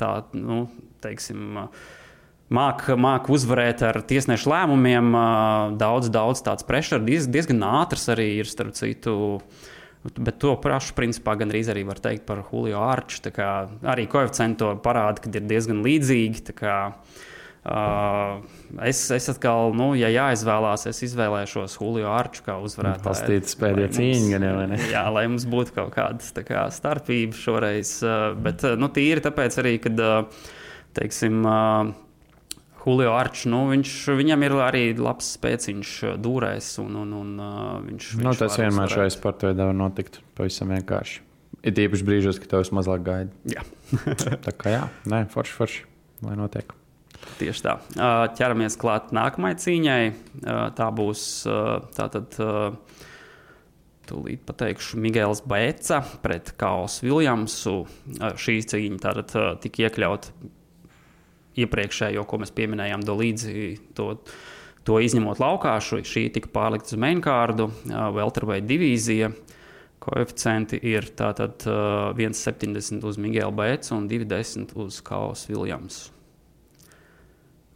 [0.00, 0.08] Tā,
[0.40, 0.62] nu,
[1.04, 1.58] teiksim,
[2.54, 5.12] māca māk uzvarēt ar tiesnešu lēmumiem.
[5.80, 9.16] Daudz, daudz tāds pressure, diez, diezgan ātrs arī ir starp citu.
[10.04, 13.22] Bet to pašu principā gandrīz arī var teikt par Julio Arču.
[13.88, 16.42] Arī koeficienti parāda, ka ir diezgan līdzīgi.
[16.58, 18.34] Kā, uh,
[18.84, 23.06] es, es atkal, nu, ja jāizvēlās, es izvēlēšos Julio Arču kā uzvarētāju.
[23.08, 24.82] Pastītas pēdējā cīņa, gan jau ne?
[24.92, 27.96] Jā, lai mums būtu kaut kāda kā, starpība šoreiz.
[28.44, 30.04] Bet, nu, tīri tāpēc arī, kad,
[31.00, 31.48] teiksim,
[32.84, 36.74] Julio Arčs, nu, viņš, viņam ir arī labs spēciņš dūrēs.
[36.82, 37.30] Un, un, un,
[37.86, 41.22] viņš, nu, viņš tas vienmēr šajā sportā var notikt pavisam vienkārši.
[41.64, 43.32] Ir īpaši brīžos, kad tev mazāk gaida.
[43.48, 43.64] Jā.
[44.44, 45.84] tā kā jā, nē, forši, forši,
[46.26, 46.74] lai notiek.
[47.38, 47.78] Tieši tā.
[48.36, 50.02] Ķeramies klāt nākamajai cīņai.
[50.76, 51.22] Tā būs
[51.96, 52.36] tātad.
[54.04, 57.78] Tūlīt pateikšu, Migēls Bēca pret Kausu Viljamsu.
[58.36, 59.32] Šī cīņa tātad
[59.64, 60.50] tika iekļauta
[61.60, 64.10] iepriekšējo, ko mēs pieminējām, do līdzi to,
[64.86, 65.76] to izņemot laukā.
[65.82, 69.32] Šī tika pārlikta uz mainkārdu, Welterweight divīzija.
[70.04, 76.02] Koeficienti ir tātad 1,70 uz Miguelu Bēcu un 2,10 uz Kausu Viljams.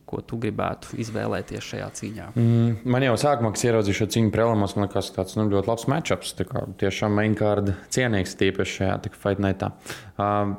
[0.08, 2.26] Ko tu gribētu izvēlēties šajā cīņā?
[2.32, 5.84] Mm, man jau sākumā, kad ieraudzīju šo cīņu prelamos, man liekas, tas nu, ļoti labs
[5.92, 6.32] matčups.
[6.80, 9.72] Tiešām mainkārda cienīgs tīpaši šajā fightnetā.
[10.16, 10.54] Uh,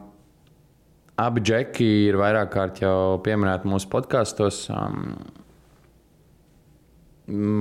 [1.20, 4.62] Abi džeki ir vairāk kārt jau pieminēti mūsu podkāstos.
[4.72, 5.18] Um,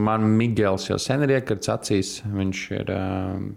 [0.07, 2.12] man Migels jau sen ir iekarts acīs.
[2.23, 3.49] Viņš ir um,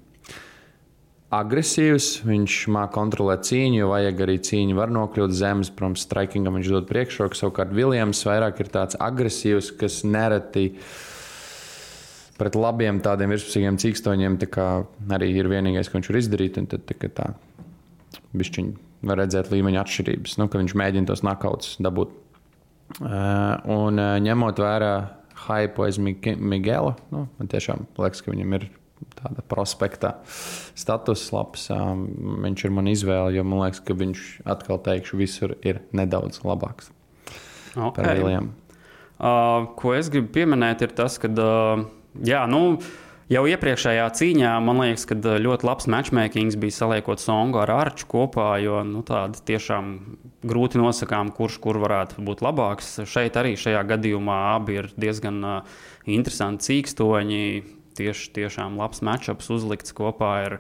[1.38, 5.74] agresīvs, viņš māca kontrolēt cīņu, jo vajag arī cīņu, var nokļūt zemes.
[5.76, 7.38] Protams, strikingam viņš dod priekšroku.
[7.38, 10.72] Savukārt Viljams vairāk ir tāds agresīvs, kas nereti
[12.42, 14.40] pret labiem tādiem virspusīgiem cīkstoņiem
[15.14, 16.64] arī ir vienīgais, ko viņš var izdarīt.
[16.74, 22.14] Tad tā, tā bišķiņa var redzēt līmeņa atšķirības, nu, ka viņš mēģina tos nakautus dabūt.
[23.00, 24.94] Uh, un uh, ņemot vērā
[25.46, 28.68] hypo aiz Miguela, nu, man tiešām liekas, ka viņam ir
[29.18, 30.16] tāda prospekta
[30.78, 31.70] status labs.
[31.74, 32.04] Um,
[32.46, 36.92] viņš ir man izvēle, jo man liekas, ka viņš atkal teikšu, visur ir nedaudz labāks
[37.74, 38.04] okay.
[38.04, 38.54] par Viljamu.
[39.22, 41.84] Uh, ko es gribu pieminēt, ir tas, ka, uh,
[42.26, 43.01] jā, nu, uh,
[43.32, 48.10] Jau iepriekšējā cīņā man liekas, ka uh, ļoti labs matchmakings bija saliekot Songu ar Arču
[48.12, 49.92] kopā, jo nu, tāda tiešām
[50.44, 52.98] grūti nosakām, kurš kur varētu būt labāks.
[53.08, 55.78] Šeit arī šajā gadījumā abi ir diezgan uh,
[56.12, 57.46] interesanti cīkstoņi.
[57.96, 60.58] Tieši tiešām labs matčups uzlikts kopā ar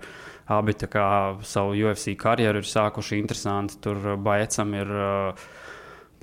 [0.52, 1.10] abi kā,
[1.48, 3.82] savu UFC karjeru ir sākuši interesanti.
[3.84, 5.44] Tur Baecam ir uh,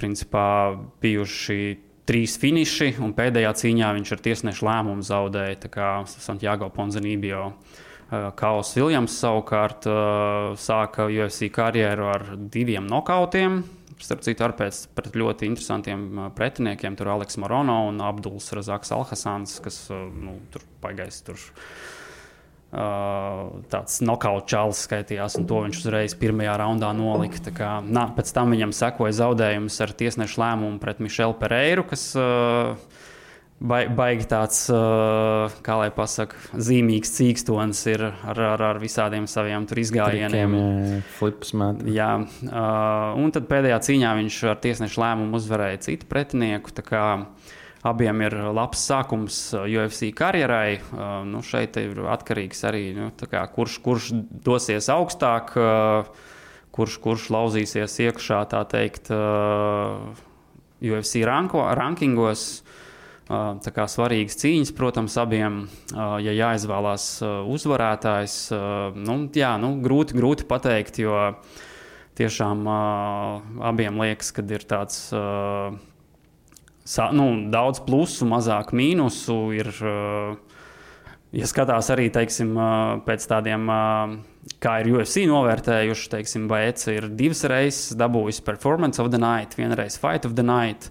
[0.00, 0.48] principā
[1.04, 1.60] bijuši
[2.08, 5.58] trīs finiši, un pēdējā cīņā viņš ar tiesnešu lēmumu zaudēja
[6.08, 7.50] Santiago Ponzanībio.
[8.08, 9.84] Kaus Viljams savukārt
[10.56, 13.60] sāka UFC karjeru ar diviem nokautiem.
[13.98, 14.84] Starp citu, ar pēc,
[15.18, 16.96] ļoti interesantiem pretiniekiem.
[16.96, 21.20] Tur Aleks Morono un Abduls Razaks Alhasans, kas nu, tur pagājis.
[21.26, 21.42] Tur
[22.68, 27.40] Uh, tāds nokauts čalis skaitījās, un to viņš uzreiz pirmajā raundā nolika.
[27.56, 32.76] Kā, nā, pēc tam viņam sekoja zaudējums ar tiesnešu lēmumu pret Mišelu Pereiru, kas uh,
[33.58, 40.60] baigi tāds, uh, kā lai pasakā, zīmīgs cīkstons ir ar, ar, ar visādiem saviem izgājieniem.
[41.56, 41.80] Met.
[41.88, 46.76] Jā, uh, un tad pēdējā cīņā viņš ar tiesnešu lēmumu uzvarēja citu pretinieku.
[47.86, 50.80] Abiem ir labs sākums uh, UFC karjerai.
[50.90, 54.08] Uh, nu, šeit ir atkarīgs arī nu, kā, kurš, kurš
[54.46, 56.08] dosies augstāk, uh,
[56.74, 59.10] kurš, kurš lauzīsies iekšā, teikt,
[60.78, 62.44] UFC ranko, rankingos.
[63.28, 65.56] Tā kā svarīgas cīņas, protams, abiem,
[65.92, 67.08] ja jāizvēlās
[67.50, 68.36] uzvarētājs,
[68.94, 71.18] nu, jā, nu, grūti, grūti pateikt, jo
[72.16, 72.62] tiešām
[73.68, 75.02] abiem liekas, ka ir tāds
[77.12, 79.36] nu, daudz plusu, mazāk mīnusu.
[79.58, 80.36] Ir, eh,
[81.32, 84.18] ja skatās arī teiksim, eh, pēc tādiem, eh,
[84.60, 89.54] kā ir UFC novērtējuši, teiksim, vai ECA ir divas reizes dabūjusi performance of the night,
[89.56, 90.90] vienreiz fight of the night.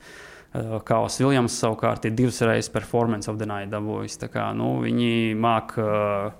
[0.53, 4.17] Kaus Viljams savukārt ir divas reizes performance of the night dabūjis.
[4.17, 6.33] Tā kā nu, viņi māca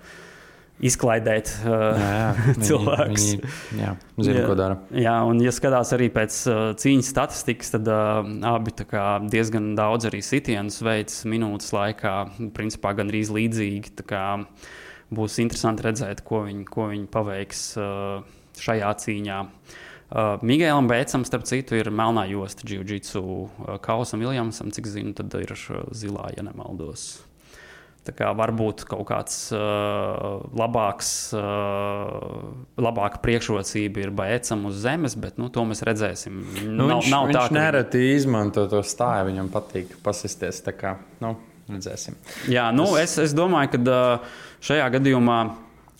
[0.86, 3.26] izklaidēt uh, jā, jā, cilvēkus.
[3.32, 3.94] Viņi, viņi, jā,
[4.28, 4.78] zina, ko dara.
[4.94, 10.10] Jā, un, ja skatās arī pēc uh, cīņas statistikas, tad uh, abi kā, diezgan daudz
[10.12, 12.16] arī sitienus veids minūtes laikā.
[12.58, 13.98] Principā gandrīz līdzīgi.
[15.18, 18.26] Būs interesanti redzēt, ko viņi, ko viņi paveiks uh,
[18.62, 19.44] šajā cīņā.
[20.08, 25.34] Uh, Migēlam Bēcam, starp citu, ir melnā josta jiu-jitsu uh, kausam Viljamsam, cik zinu, tad
[25.40, 27.27] ir uh, zilā, ja nemaldos.
[28.16, 35.66] Varbūt kaut kāds uh, labāks, uh, labāka priekšrocība ir baicam uz zemes, bet nu, to
[35.68, 36.40] mēs redzēsim.
[36.64, 40.64] Nu, nav, viņš nav viņš tā, ka nereti izmanto to stāju, viņam patīk pasisties.
[40.78, 41.36] Kā, nu,
[41.72, 42.18] redzēsim.
[42.52, 44.02] Jā, nu, es, es domāju, ka
[44.68, 45.40] šajā gadījumā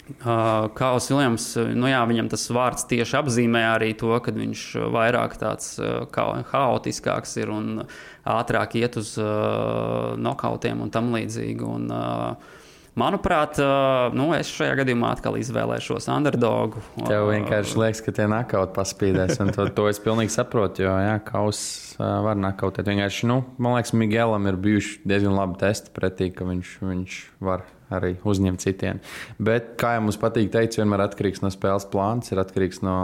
[0.08, 4.62] Uh, Kāls Viljams, nu jā, viņam tas vārds tieši apzīmē arī to, ka viņš
[4.94, 7.82] vairāk tāds uh, haotiskāks ir un
[8.28, 11.68] ātrāk iet uz uh, nokautiem un tam līdzīgi.
[11.68, 12.56] Un, uh,
[12.98, 16.82] Manuprāt, uh, nu, es šajā gadījumā atkal izvēlēšos underdogu.
[17.06, 21.14] Tev vienkārši liekas, ka tie nakauti paspīdēs, un to, to es pilnīgi saprotu, jo jā,
[21.28, 21.60] kaus
[22.00, 22.90] uh, var nakautēt.
[22.90, 27.68] Vienkārši, nu, man liekas, Miguelam ir bijuši diezgan labi testi pretī, ka viņš, viņš var
[27.94, 29.04] arī uzņemt citiem.
[29.38, 32.98] Bet, kā jau mums patīk teikt, vienmēr atkarīgs no spēles plāns, ir atkarīgs no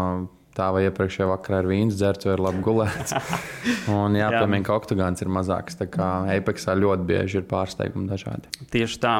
[0.58, 3.16] tā, vai iepriekšējā vakarā ir vīns dzerts vai ir labi gulēts.
[3.94, 5.78] Un jāpiemina, ka oktogāns ir mazāks.
[5.80, 8.52] Tā kā Apexā ļoti bieži ir pārsteigumi dažādi.
[8.74, 9.18] Tieši tā.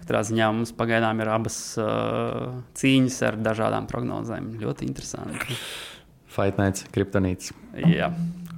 [0.00, 2.50] Katrā ziņā mums pagaidām ir abas uh,
[2.80, 4.54] cīņas ar dažādām prognozēm.
[4.62, 5.58] Ļoti interesanti.
[6.30, 7.54] Fight Nights, Kryptonīts.
[7.86, 8.10] Jā.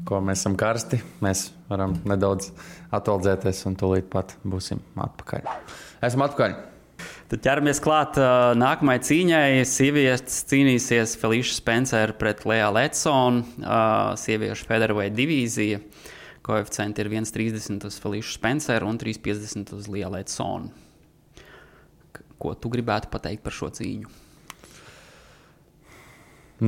[0.08, 2.50] Ko mēs esam karsti, mēs varam nedaudz
[2.92, 5.48] atvaldzēties un tūlīt pat būsim atpakaļ.
[6.04, 6.71] Esam atpakaļ.
[7.32, 9.60] Tad ķeramies klāt uh, nākamajai cīņai.
[9.64, 15.78] Sievietes cīnīsies Felicia Spencer pret Leo Letsonu, uh, sieviešu federālajā divīzija.
[16.44, 20.68] Koeficienti ir 1,30 uz Felicia Spencer un 3,50 uz Leo Letsonu.
[22.36, 24.12] Ko tu gribētu pateikt par šo cīņu?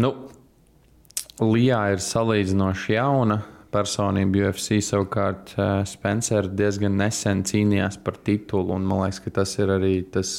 [0.01, 0.15] Nu,
[1.45, 4.81] Lijā ir salīdzinoši jauna personība UFC.
[4.81, 5.53] Savukārt
[5.93, 10.39] Spencer diezgan nesen cīnījās par titulu, un man liekas, ka tas ir arī tas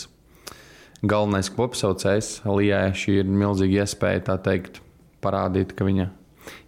[1.04, 2.44] galvenais kopsaucējs.
[2.48, 4.82] Lijai šī ir milzīga iespēja teikt,
[5.24, 6.10] parādīt, ka viņa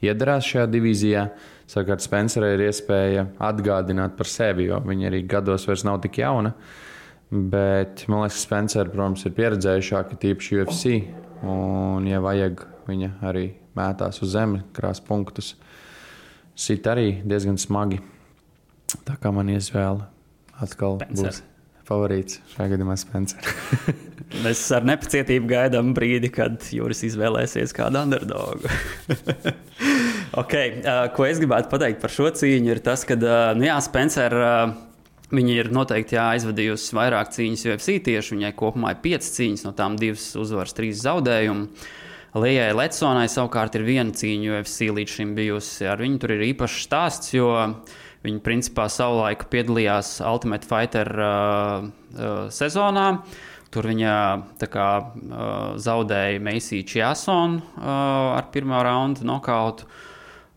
[0.06, 1.28] iedarās šajā divīzijā.
[1.68, 6.54] Savukārt Spencerai ir iespēja atgādināt par sevi, jo viņa arī gados vairs nav tik jauna.
[7.28, 10.94] Bet man liekas, ka Spencer, protams, ir pieredzējušāka tīpaši UFC.
[11.44, 15.58] Un, ja vajag, viņa arī mētās uz zemes, krās punktus
[16.58, 18.00] sit arī diezgan smagi.
[19.06, 20.08] Tā kā man izvēle
[20.64, 21.36] atkal Spencer.
[21.36, 21.44] būs
[21.88, 23.52] favorīts šajā gadījumā Spencer.
[24.44, 28.68] Mēs ar nepacietību gaidām brīdi, kad Juris izvēlēsies kādu underdogu.
[30.42, 33.80] okay, uh, ko es gribētu pateikt par šo cīņu, ir tas, ka uh, nu jā,
[33.86, 34.38] Spencer.
[34.42, 34.84] Uh,
[35.28, 38.38] Viņa ir noteikti jā, aizvadījusi vairāk cīņas UFC tieši.
[38.38, 41.66] Viņai kopumā ir piecas cīņas, no tām divas uzvaras, trīs zaudējumi.
[41.68, 41.90] Uh,
[42.36, 45.88] Lijai Letsonai savukārt ir viena cīņa UFC līdz šim bijusi.
[45.90, 47.50] Ar viņu tur ir īpašs stāsts, jo
[48.26, 53.08] viņi principā savulaik piedalījās Ultimate Fighter uh, uh, sezonā.
[53.74, 54.14] Tur viņa
[54.72, 59.90] kā, uh, zaudēja Meisiju Čiasonu uh, ar pirmā raunda nokautu.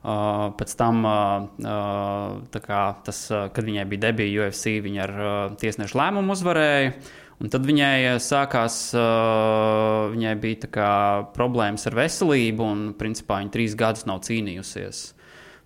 [0.01, 5.12] Uh, pēc tam, uh, uh kā, tas, uh, kad viņai bija debija UFC, viņa ar
[5.18, 6.94] uh, tiesnešu lēmumu uzvarēja.
[7.40, 10.92] Un tad viņai sākās, uh, viņai bija kā,
[11.37, 15.05] problēmas ar veselību, un principā viņa trīs gadus nav cīnījusies.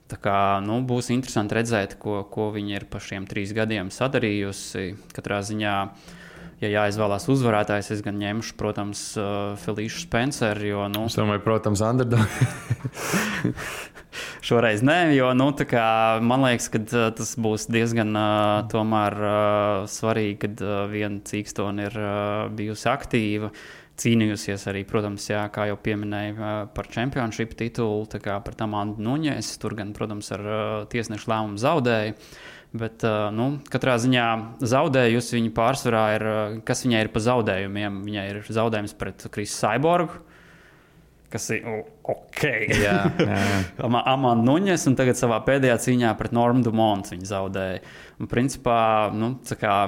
[0.04, 4.90] Tā kā, nu, būs interesanti redzēt, ko, ko viņa ir pa šiem trīs gadiem sadarījusi.
[5.16, 5.76] Katrā ziņā,
[6.60, 10.66] ja jāizvēlās uzvarētājs, es gan ņemšu, protams, uh, Felīšu Spenceru.
[10.68, 12.28] Jo, nu, es domāju, protams, Underdog.
[14.44, 15.86] Šoreiz nē, jo nu, kā,
[16.20, 21.88] man liekas, ka uh, tas būs diezgan uh, tomēr, uh, svarīgi, kad uh, viena cīkstone
[21.88, 23.54] ir uh, bijusi aktīva.
[24.00, 29.52] Cīnījusies arī, protams, jā, kā jau pieminēju, uh, par čempionšīpu titulu, kā par Tamandu Nuņēs.
[29.62, 30.44] Tur gan, protams, ar
[30.90, 32.16] tiesnešu lēmumu zaudēja.
[32.74, 34.28] Bet, nu, katrā ziņā
[34.66, 36.24] zaudējusi viņa pārsvarā ir,
[36.66, 38.00] kas viņai ir pa zaudējumiem.
[38.02, 40.16] Viņai ir zaudējums pret Krisu Saiborgu,
[41.30, 41.68] kas ir
[42.02, 42.42] ok.
[42.82, 42.96] jā,
[43.28, 43.44] jā.
[43.86, 47.78] Amanda Nuņes, un tagad savā pēdējā cīņā pret Normu Dumontu viņa zaudēja.
[48.18, 48.80] Un, principā,
[49.14, 49.78] nu, kā,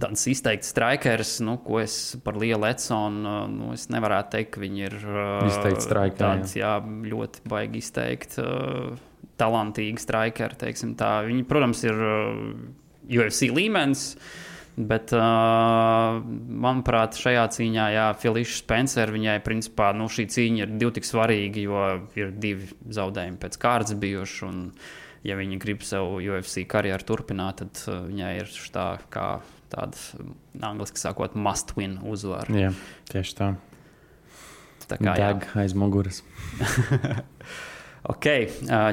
[0.00, 4.82] tāds izteikts strikers, nu, ko es par lielu Econu, nu, es nevaru teikt, ka viņi
[4.88, 4.96] ir
[5.48, 6.18] izteikti strikeri.
[6.20, 8.96] Tāds, jā, ļoti baigi izteikt, uh,
[9.40, 10.74] talantīgi strikeri.
[11.30, 12.42] Viņi, protams, ir uh,
[13.08, 14.10] UFC līmenis.
[14.76, 16.18] Bet, uh,
[16.66, 21.62] manuprāt, šajā cīņā, jā, Filiša Spencer, viņai, principā, nu, šī cīņa ir divi tik svarīga,
[21.64, 21.86] jo
[22.20, 24.42] ir divi zaudējumi pēc kārtas bijuši.
[24.50, 24.66] Un,
[25.24, 29.30] ja viņi grib savu UFC karjeru turpināt, tad uh, viņai ir tā kā
[29.76, 30.26] tāda,
[30.72, 32.50] angļuiski sakot, must win uzvara.
[32.56, 32.74] Jā,
[33.12, 33.54] tieši tā.
[34.86, 36.22] Tā kā Deg aiz muguras.
[38.06, 38.26] Ok,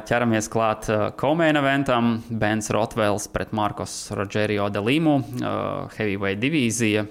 [0.10, 0.88] ķeramies klāt
[1.22, 2.16] komēna eventam.
[2.34, 5.20] Bens Rotvels pret Markos Rogerio Delimu,
[5.94, 7.04] heavyweight divīzija.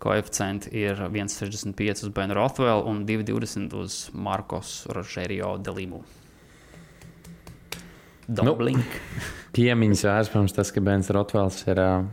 [0.00, 6.00] Koeficienti ir 1,65 uz Benu Rotvelu un 2,20 uz Markos Rogerio Delimu.
[8.24, 8.80] Dobling.
[8.80, 9.22] Nu,
[9.52, 12.06] piemiņas vērts, protams, tas, ka Bens Rotvels ir uh,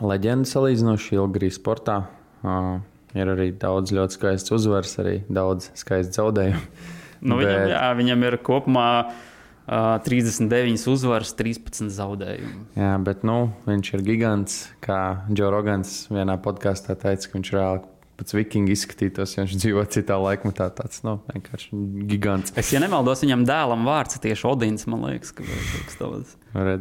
[0.00, 2.02] leģenda salīdzinoši ilgi sportā.
[2.46, 2.76] Uh,
[3.16, 6.92] ir arī daudz ļoti skaists uzvaras, arī daudz skaists zaudējumu.
[7.26, 7.48] Nu, bet...
[7.48, 12.66] viņam, jā, viņam ir kopumā uh, 39 uzvaras, 13 zaudējumi.
[12.76, 14.58] Jā, bet nu, viņš ir gigants.
[14.84, 15.00] Kā
[15.32, 17.84] Džo Rogans vienā podkāstā teica, ka viņš reāli
[18.16, 20.68] pats vikingi izskatītos, ja viņš dzīvo citā laikmetā.
[20.76, 21.80] Tāds nu, vienkārši
[22.12, 22.54] gigants.
[22.56, 26.36] Es, ja nemaldos, viņam dēlam vārds tieši Odins, man liekas, ka tas ir.
[26.56, 26.76] Uh,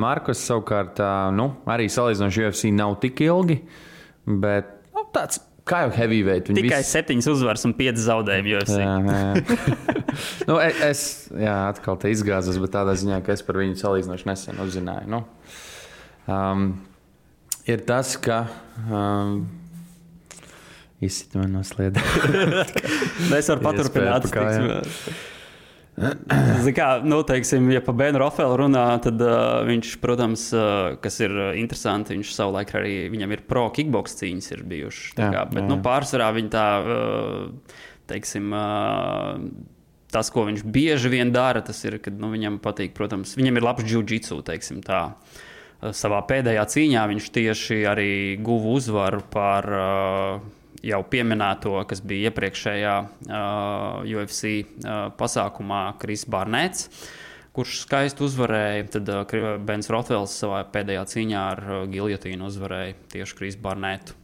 [0.00, 1.02] Markus savukārt,
[1.36, 3.60] nu, arī salīdzinoši UFC nav tik ilgi,
[4.26, 6.46] bet nu, tāds Kā jau heavyweight.
[6.54, 6.92] Tikai viss...
[6.94, 8.52] septiņas uzvaras un pieci zaudējumi.
[8.54, 9.86] Jā, jā.
[10.48, 11.00] nu, e, es
[11.34, 15.10] jā, atkal te izgāzos, bet tādā ziņā, ka es par viņu salīdzinoši nesen uzzināju.
[15.10, 15.24] Nu,
[16.30, 16.68] um,
[17.66, 18.44] ir tas, ka.
[18.86, 19.40] Um,
[21.02, 22.14] Izsita man no sliedas.
[23.40, 24.30] es varu paturpināt.
[26.76, 31.32] Kā, nu, teiksim, ja par Bēnu Rafēlu runā, tad uh, viņš, protams, uh, kas ir
[31.56, 35.14] interesanti, viņš savulaik arī viņam ir pro kickbox cīņas ir bijušas.
[35.16, 35.70] Jā, kā, bet jā, nu, jā.
[35.72, 37.80] Nu, pārsvarā viņa tā, uh,
[38.12, 39.40] teiksim, uh,
[40.12, 43.66] tas, ko viņš bieži vien dara, tas ir, ka nu, viņam patīk, protams, viņam ir
[43.66, 45.06] labs jiu-jitsu, teiksim tā.
[45.96, 48.12] Savā pēdējā cīņā viņš tieši arī
[48.44, 50.46] guva uzvaru par uh,
[50.86, 56.90] jau pieminēto, kas bija iepriekšējā uh, UFC uh, pasākumā, Kris Barnēts.
[57.56, 63.38] Kurš skaisti uzvarēja, tad uh, Bens Rotvels savā pēdējā cīņā ar uh, Giljotīnu uzvarēja tieši
[63.40, 64.16] Kris Barnētu.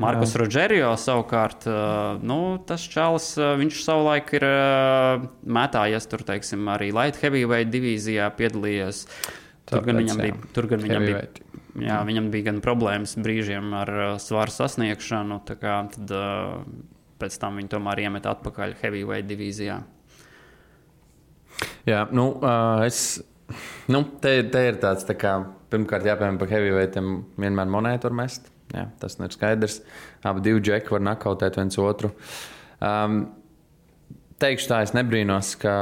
[0.00, 1.66] Markus Rodžerio savukārt,
[2.24, 4.46] nu, tas čalis, viņš savulaik ir
[5.44, 9.02] mētājies tur, teiksim, arī light heavyweight divīzijā piedalījies.
[9.68, 13.90] Tur gan viņam bija, tur gan viņam bija Jā, viņam bija gan problēmas brīžiem ar
[13.94, 16.64] uh, svaru sasniegšanu, kā, tad uh,
[17.22, 19.78] pēc tam viņi tomēr iemet atpakaļ heavyweight divīzijā.
[21.86, 23.20] Jā, nu, uh, es.
[23.90, 25.34] Nu, te, te ir tāds, tā kā,
[25.72, 28.50] pirmkārt, jāpiemēr par heavyweightam, vienmēr monētu var mest.
[28.70, 29.80] Jā, tas ir skaidrs.
[30.26, 32.12] Abi divi džeki var nakautēt viens otru.
[32.78, 33.24] Um,
[34.42, 35.74] teikšu tā, es nebrīnos, ka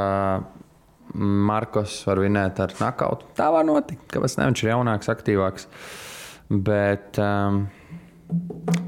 [1.14, 3.28] Markos var vinēt ar nakautu.
[3.38, 4.48] Tā var notikt, ne?
[4.50, 5.68] Viņš ir jaunāks, aktīvāks.
[6.48, 7.64] Bet um,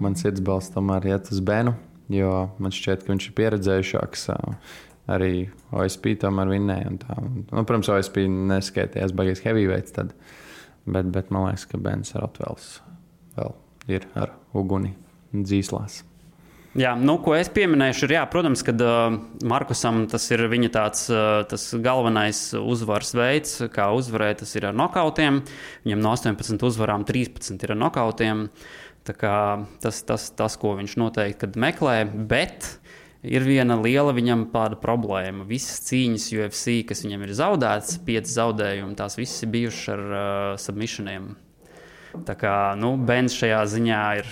[0.00, 1.74] man sirds balsts tomēr iet uz Benu,
[2.12, 4.28] jo man šķiet, ka viņš ir pieredzējušāks.
[4.35, 4.78] Uh,
[5.11, 6.92] arī OSP tomēr vinnēja.
[6.92, 10.14] Nu, protams, OSP neskaitījās baigās heavyweights, tad,
[10.87, 12.76] bet, bet man liekas, ka Bens Rotvels
[13.38, 13.56] vēl
[13.96, 14.94] ir ar uguni
[15.35, 16.03] dzīslās.
[16.78, 19.16] Jā, nu, ko es pieminēšu, ir, jā, protams, ka uh,
[19.50, 24.76] Markusam tas ir viņa tāds uh, tas galvenais uzvaras veids, kā uzvarēt, tas ir ar
[24.78, 25.40] nokautiem.
[25.82, 28.46] Viņam no 18 uzvarām 13 ir ar nokautiem.
[29.02, 32.68] Tas, tas, tas, ko viņš noteikti meklē, bet
[33.26, 35.48] ir viena liela viņam tāda problēma.
[35.50, 40.58] Visas cīņas UFC, kas viņam ir zaudētas, pieci zaudējumi, tās visas ir bijušas ar uh,
[40.60, 41.32] submissioniem.
[42.26, 44.30] Tā kā nu, Bens šajā ziņā ir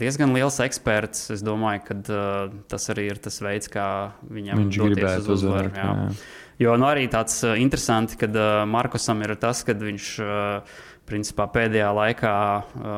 [0.00, 1.28] diezgan liels eksperts.
[1.34, 3.86] Es domāju, ka uh, tas arī ir tas veids, kā
[4.32, 5.68] viņam Viņš gribētu uz uzvaru.
[5.68, 5.88] uzvarēt, jā.
[6.08, 6.46] jā.
[6.58, 10.78] Jo nu, arī tāds uh, interesants, ka uh, Markusam ir tas, ka viņš uh,
[11.08, 12.90] principā pēdējā laikā uh,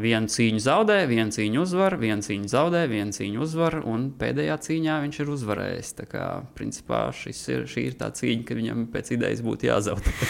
[0.00, 4.96] vienu cīņu zaudē, vienu cīņu uzvar, vienu cīņu zaudē, vienu cīņu uzvar, un pēdējā cīņā
[5.04, 5.92] viņš ir uzvarējis.
[6.00, 6.24] Tā kā
[6.58, 10.16] principā ir, šī ir tā cīņa, ka viņam pēc idejas būtu jāzaudē.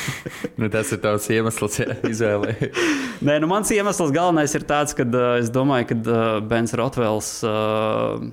[0.59, 2.57] Nu, tas ir tavs iemesls, ja izvēlē.
[3.26, 7.39] Nē, nu mans iemesls galvenais ir tāds, ka uh, es domāju, ka uh, Bens Rotvels.
[7.47, 8.28] Uh,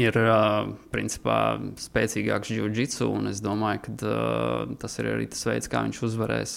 [0.00, 5.68] Ir uh, principā spēcīgāks jiu-jitsu, un es domāju, ka uh, tas ir arī tas veids,
[5.68, 6.54] kā viņš uzvarēs.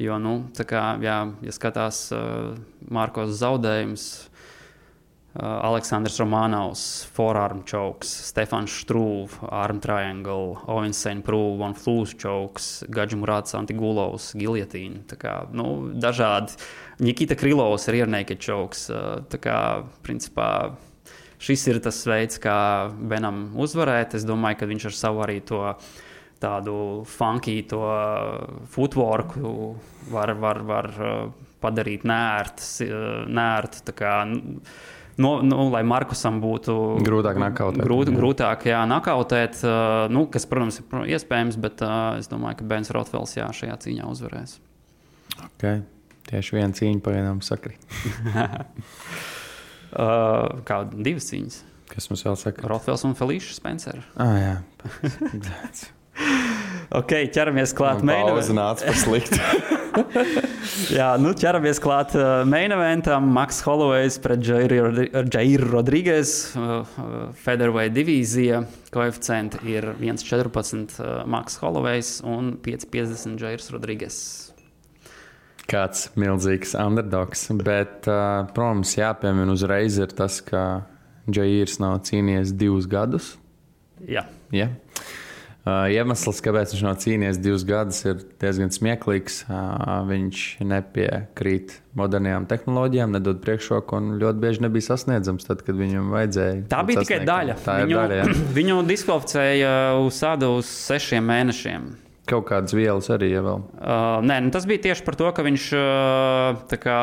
[0.00, 2.54] Jo, nu, kā, jā, ja skatās uh,
[2.90, 4.04] Markovs zaudējums,
[5.36, 13.54] uh, Aleksandrs Romanovs, forearm chokes, Stefans Strūvs, arm triangle, Ovinsen Prūvs, Von Flūs chokes, Gadžmurāts
[13.58, 14.32] Antigulovs,
[15.20, 16.56] kā, nu, dažādi.
[17.02, 18.88] Nikita Krilovs ir iernēkļa chokes.
[18.90, 19.58] Uh, tā kā,
[20.06, 20.48] principā,
[21.42, 22.56] šis ir tas veids, kā
[22.96, 24.16] Benam uzvarēt.
[24.16, 25.62] Es domāju, ka viņš ar savu arī to
[26.42, 26.74] tādu
[27.08, 27.82] funky, to
[28.72, 29.52] footworku
[30.12, 31.28] var, var, var uh,
[31.62, 32.88] padarīt nērtu.
[33.30, 34.16] nērtu tā kā,
[35.20, 36.74] No, nu, lai Markusam būtu
[37.04, 37.84] Grūtāk nakautēt.
[37.84, 38.16] Grūt, Jā.
[38.16, 42.88] grūtāk jā, nakautēt, uh, nu, kas, protams, ir iespējams, bet uh, es domāju, ka Bens
[42.96, 44.56] Rotvels jā, šajā cīņā uzvarēs.
[45.50, 45.82] Okay.
[46.30, 47.84] Tieši viena cīņa pa vienam sakrīt.
[49.92, 51.56] Uh, kā divas cīņas.
[51.92, 52.64] Kas mums vēl saka?
[52.64, 53.98] Rotvels un Felīša Spencer.
[54.16, 54.54] Ah, jā.
[56.92, 59.38] Ok, ķeramies klāt Pauze main nāca par sliktu.
[60.98, 63.30] Jā, nu ķeramies klāt uh, main eventam.
[63.32, 66.34] Maks Holloway's pret Jairu Rodrīgas.
[66.52, 68.60] Uh, uh, Featherweight divīzija.
[68.92, 74.18] Koeficienti ir 1,14 uh, Maks Holloway's un 5,50 Jairs Rodrīgas.
[75.72, 77.46] Kāds milzīgs underdogs.
[77.56, 80.82] Bet, uh, protams, jāpiemina uzreiz ir tas, ka
[81.24, 83.38] Džairs nav cīnījies divus gadus.
[84.04, 84.68] Jā, Ja?
[85.62, 89.44] Uh, iemesls, kāpēc viņš nav cīnījies divus gadus, ir diezgan smieklīgs.
[89.46, 96.08] Uh, viņš nepiekrīt modernām tehnoloģijām, nedod priekšroku un ļoti bieži nebija sasniedzams, tad, kad viņam
[96.16, 96.64] vajadzēja.
[96.72, 97.56] tā bija tikai daļa.
[97.62, 98.16] Tā viņu, daļa.
[98.18, 98.24] Jā.
[98.58, 101.86] viņu diskvalificēja uz sādu uz sešiem mēnešiem.
[102.32, 103.62] Kaut kādas vielas arī ja vēl.
[103.78, 106.98] Uh, nē, nu tas bija tieši par to, ka viņš uh, kā,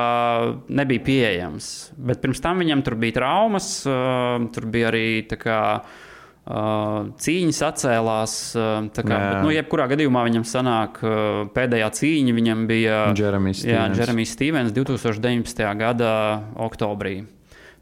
[0.68, 1.72] nebija pieejams.
[1.96, 6.06] Bet pirms tam viņam tur bija traumas, uh, tur bija arī tā kā, uh,
[6.50, 8.36] cīņas atcēlās.
[8.58, 14.02] Uh, kā, bet, nu, jebkurā gadījumā viņam sanāk, uh, pēdējā cīņa viņam bija Jeremijs Stevens.
[14.02, 15.62] Jeremijs Stevens 2019.
[15.78, 16.14] gada
[16.58, 17.22] oktobrī.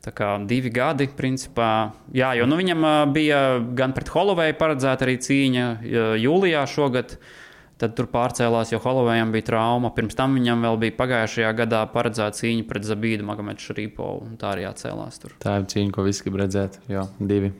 [0.03, 1.91] Tā kā divi gadi, principā.
[2.15, 3.41] Jā, jo nu, viņam bija
[3.75, 5.67] gan pret Holloway paredzēta arī cīņa
[6.21, 7.17] jūlijā šogad.
[7.77, 9.91] Tad tur pārcēlās, jo Hollowayam bija trauma.
[9.93, 14.31] Pirms tam viņam vēl bija pagājušajā gadā paredzēta cīņa pret Zabīdu Magomedu Šrīpovu.
[14.31, 15.37] un Tā arī atcēlās tur.
[15.43, 16.81] Tā ir cīņa, ko visi grib redzēt.
[16.89, 17.53] Jā, divi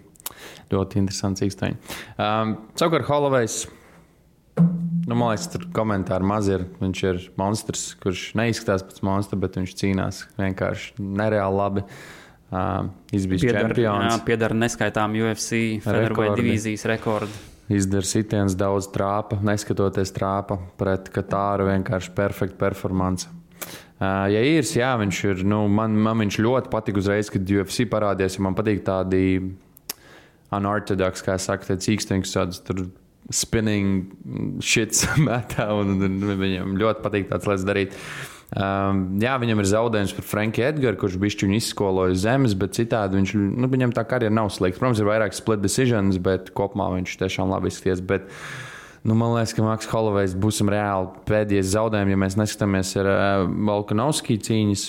[0.73, 1.97] ļoti interesanti īstenībā.
[2.17, 3.65] Um, Savukārt, Holovejs.
[5.07, 6.65] Nu, man liekas, tur komentāri maz ir.
[6.81, 11.83] Viņš ir monstrs, kurš neizskatās pēc monstra, bet viņš cīnās vienkārši nereāli labi.
[13.11, 14.21] Izbijis Piedara, jā, čempions.
[14.27, 16.41] piedara neskaitām UFC Rekordi.
[16.41, 17.39] divīzijas rekordu.
[17.67, 21.65] Izdara sitienus daudz trāpa, neskatoties trāpa pret Katāru.
[21.67, 23.27] Vienkārši perfekta performance.
[23.97, 25.43] Uh, ja ir, jā, viņš ir.
[25.43, 28.37] Nu, man, man viņš ļoti patīk uzreiz, kad UFC parādījās.
[28.39, 29.23] ja Man patīk tādi
[30.55, 32.87] unorthodoks, kā saka, īstenīgs, tāds tur
[33.33, 34.07] spinning
[34.63, 35.69] shits metā.
[35.75, 37.97] Un, un viņam ļoti patīk tāds lietas darīt.
[38.55, 43.19] Um, jā, viņam ir zaudējums par Franku Edgars, kurš bija viņu izskolojis zemes, bet citādi
[43.19, 44.79] viņš, nu, viņam tā karjera nav slikta.
[44.79, 47.99] Protams, ir vairāk split decisions, bet kopumā viņš tiešām labi izskaties.
[48.07, 48.29] Bet,
[49.03, 53.43] nu, man liekas, ka Maks Holovejs būs reāli pēdējais zaudējums, ja mēs neskatāmies ar uh,
[53.67, 54.87] Volkanovski cīņas.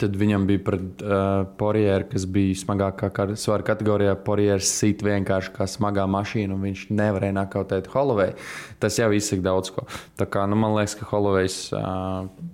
[0.00, 4.16] Tad viņam bija pret uh, Porjeru, kas bija smagākā svara kategorijā.
[4.26, 8.34] Porjeras sit vienkārši kā smagā mašīna, un viņš nevarēja nakautēt Holoveju.
[8.82, 9.86] Tas jau izsaka daudz ko.
[10.18, 11.62] Tā kā nu, man liekas, ka Holovejs.
[11.76, 12.52] Uh,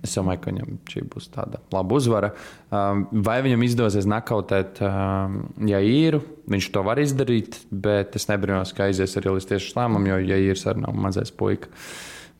[0.00, 2.30] Es domāju, ka viņam šī būs tāda laba uzvara.
[2.72, 6.22] Um, Vai viņam izdosies nakautēt, um, ja īru?
[6.48, 10.40] Viņš to var izdarīt, bet es nebrīnos, ka aizies arī līdz tieši lēmumam, jo ja
[10.40, 11.68] īrs arī nav mazais puika.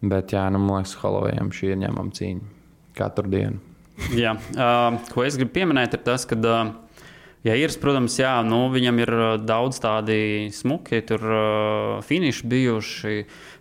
[0.00, 2.54] Bet, jā, nu, man liekas, Holovejam šī ir ņemama cīņa
[2.96, 3.69] katru dienu.
[4.16, 6.72] Jā, uh, ko es gribu pieminēt, ir tas, ka, uh,
[7.46, 13.16] ja ir, protams, jā, nu, viņam ir uh, daudz tādi smuki, tur uh, finiši bijuši.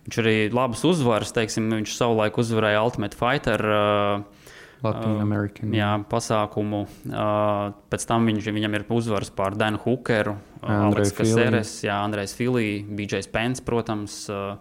[0.07, 3.61] Viņš arī labas uzvaras, teiksim, viņš savulaik uzvarēja Ultimate Fighter.
[3.61, 4.39] Uh,
[4.79, 5.73] Latvijas American.
[5.75, 6.85] Jā, pasākumu.
[7.11, 11.17] Uh, pēc tam viņš, viņam ir uzvaras pār Danu Hookeru, Fili.
[11.19, 14.21] Kaseres, jā, Andrejs Filī, BJ Spence, protams.
[14.31, 14.55] Uh,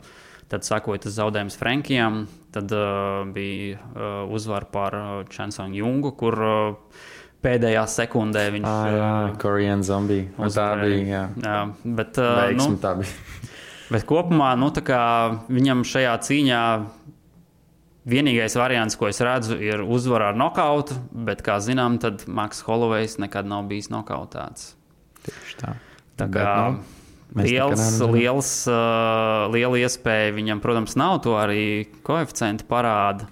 [0.49, 2.23] Tad sakot, tas zaudējums Frankijam,
[2.55, 7.03] tad uh, bija uh, uzvara pār uh, Chansonu Jungu, kur uh,
[7.45, 9.11] pēdējā sekundē viņš Ah, jā,
[9.43, 10.25] Korean zombie.
[10.39, 11.25] Tā bija, jā.
[11.45, 13.45] jā bet, uh, Veiksmi nu, tā bija.
[13.93, 15.03] bet kopumā nu, tā kā
[15.53, 16.63] viņam šajā cīņā
[18.09, 23.49] vienīgais variants, ko es redzu, ir uzvara ar nokautu, bet, kā zinām, Maks Holovejs nekad
[23.49, 24.73] nav bijis nokautēts.
[25.27, 25.75] Tieši tā.
[26.19, 26.98] Tā Bet, kā nu,
[27.37, 33.29] mēs liels, liels, uh, liela iespēja viņam, protams, nav to arī koeficientu parāda.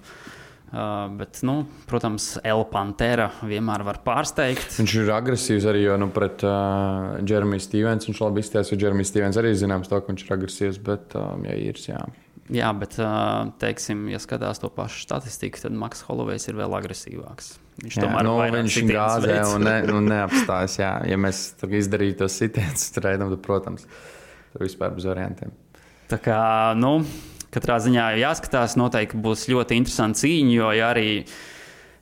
[0.67, 4.75] Uh, bet, nu, protams, El Pantera vienmēr var pārsteigt.
[4.75, 8.73] Viņš ir agresīvs arī, jo nu, pret uh, Jeremiju Stevens viņš labi izties.
[8.75, 12.01] Jeremijs Stevens arī zināms, to, ka viņš ir agresīvs, bet, um, ja ir, jā.
[12.51, 17.55] Jā, bet, uh, teiksim, ja skatās to pašu statistiku, tad Maks Holovejs ir vēl agresīvāks.
[17.77, 20.79] Viņš jā tomēr nu, viņš gāzē un, ne, un neapstājas.
[20.81, 20.93] Jā.
[21.05, 23.85] Ja mēs izdarītu tos sitienus reidam, tad, protams,
[24.53, 25.53] tur vispār bez variantiem.
[26.09, 26.39] Tā kā,
[26.79, 27.01] nu,
[27.53, 31.11] katrā ziņā jāskatās, noteikti būs ļoti interesanti cīņa, jo ja arī,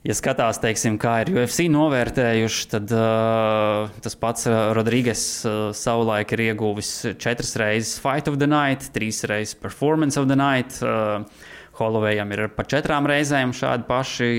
[0.05, 6.31] ja skatās, teiksim, kā ir UFC novērtējuši, tad uh, tas pats uh, Rodrīgas uh, savulaik
[6.37, 10.79] ir ieguvis četras reizes Fight of the Night, trīs reizes Performance of the Night.
[10.85, 14.33] Uh, Holovejam ir pa četrām reizēm šādi paši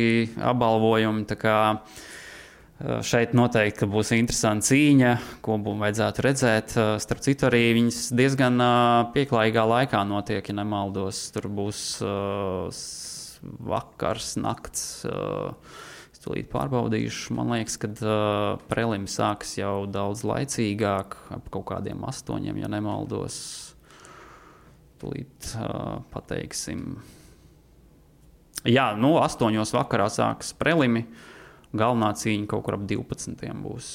[0.53, 1.27] apbalvojumi.
[1.27, 2.05] Uh,
[2.77, 5.13] Šeit noteikti būs interesanta cīņa,
[5.45, 6.75] ko būtu vajadzētu redzēt.
[6.77, 11.23] Uh, Starp citu, arī viņas diezgan uh, pieklājīgā laikā notiek, ja nemaldos.
[11.33, 11.83] Tur būs
[13.43, 14.87] vakars, nakts.
[16.13, 17.35] Es tūlīt pārbaudīšu.
[17.37, 23.39] Man liekas, ka uh, prelimi sāks jau daudz laicīgāk, ap kaut kādiem astoņiem, ja nemaldos.
[25.01, 26.97] Tūlīt uh, pateiksim.
[28.71, 31.07] Jā, nu, astoņos vakarā sāks prelimi.
[31.77, 33.47] Galvenā cīņa kaut kur ap 12.
[33.63, 33.91] būs.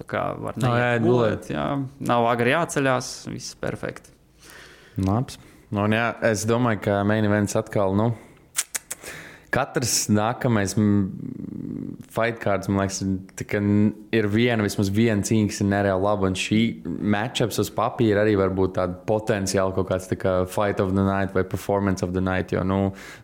[0.00, 1.50] Tā kā var neiet gulēt.
[1.52, 1.66] Jā,
[2.08, 4.14] nav agri jāceļās, viss perfekti.
[5.00, 5.36] Labs.
[5.70, 7.94] Nu, un jā, es domāju, ka main events atkal.
[7.98, 8.10] Nu,
[9.50, 13.00] Katrs nākamais mm, fight cards, man liekas,
[14.14, 16.28] ir viena, vismaz viena cīņa, ir nereāli laba.
[16.30, 20.92] Un šī matchups uz papīra arī var būt tāda potenciāli kaut kāds kā fight of
[20.94, 22.54] the night vai performance of the night.
[22.54, 22.78] Jo, nu,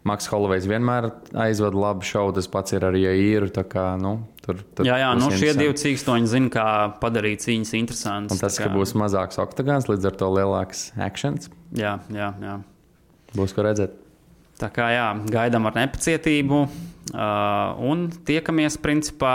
[0.09, 1.13] Maks Holovejs vienmēr
[1.47, 3.51] aizvada labu šovu, tas pats ir arī īru.
[3.71, 6.67] Kā, nu, tur, tur Jā, jā nu, šie divi cīkstoņi zina, kā
[7.03, 8.35] padarīt cīņas interesantas.
[8.35, 12.59] Un tas, ka būs mazāks oktagons, līdz ar to lielāks akcents, Jā, jā, jā.
[13.39, 14.03] būs ko redzēt.
[14.57, 16.61] Tā kā jā, gaidām ar nepacietību.
[17.13, 19.35] Uh, un tiekamies principā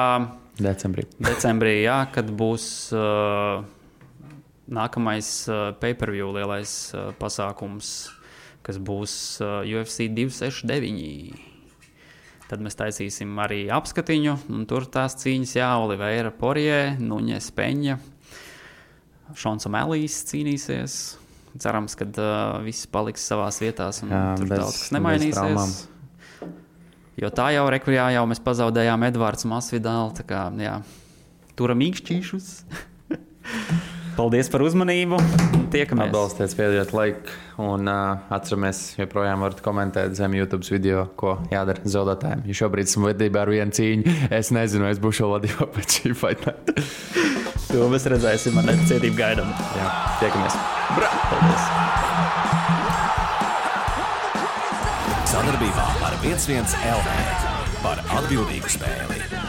[0.62, 1.06] Decembrī.
[1.22, 3.62] decembrī, jā, kad būs uh,
[4.68, 8.12] nākamais uh, pay-per-view lielais uh, pasākums,
[8.66, 9.14] kas būs
[9.44, 11.38] uh, UFC 269.
[12.52, 17.98] Tad mēs taisīsim arī apskatiņu, un tur tās cīņas, jā, Oliveira Porie, Nuņes Peņa,
[19.40, 21.21] Šons Melīs cīnīsies.
[21.60, 25.80] Cerams, ka uh, viss paliks savā vietā, un Jā, tur bez- daudz kas nemainīsies.
[27.20, 30.14] Jo tā jau rekujā, jau mēs pazaudējām Edvards Masvidālu.
[30.16, 30.78] tā Kā, jā,
[31.60, 32.48] turam īkšķīšus.
[34.18, 35.20] Paldies par uzmanību.
[35.72, 36.10] Tiekamies.
[36.10, 37.32] Atbalstiet, spiediet laiku
[37.64, 42.44] un uh, atceramies, joprojām varat komentēt zem YouTube video, ko jādara zaudētājiem.
[42.50, 46.14] Ja šobrīd esmu vadībā ar vienu cīņu, es nezinu, es būšu vēl vadībā pēc šī
[46.18, 46.48] fight.
[47.72, 49.52] Mēs redzēsim, man nepacietību gaidām.
[49.78, 50.58] Jā, tiekamies!
[51.32, 51.70] Paldies!
[55.32, 57.16] Sadarbībā ar 11 LV
[57.86, 59.41] par atbildīgu spēli.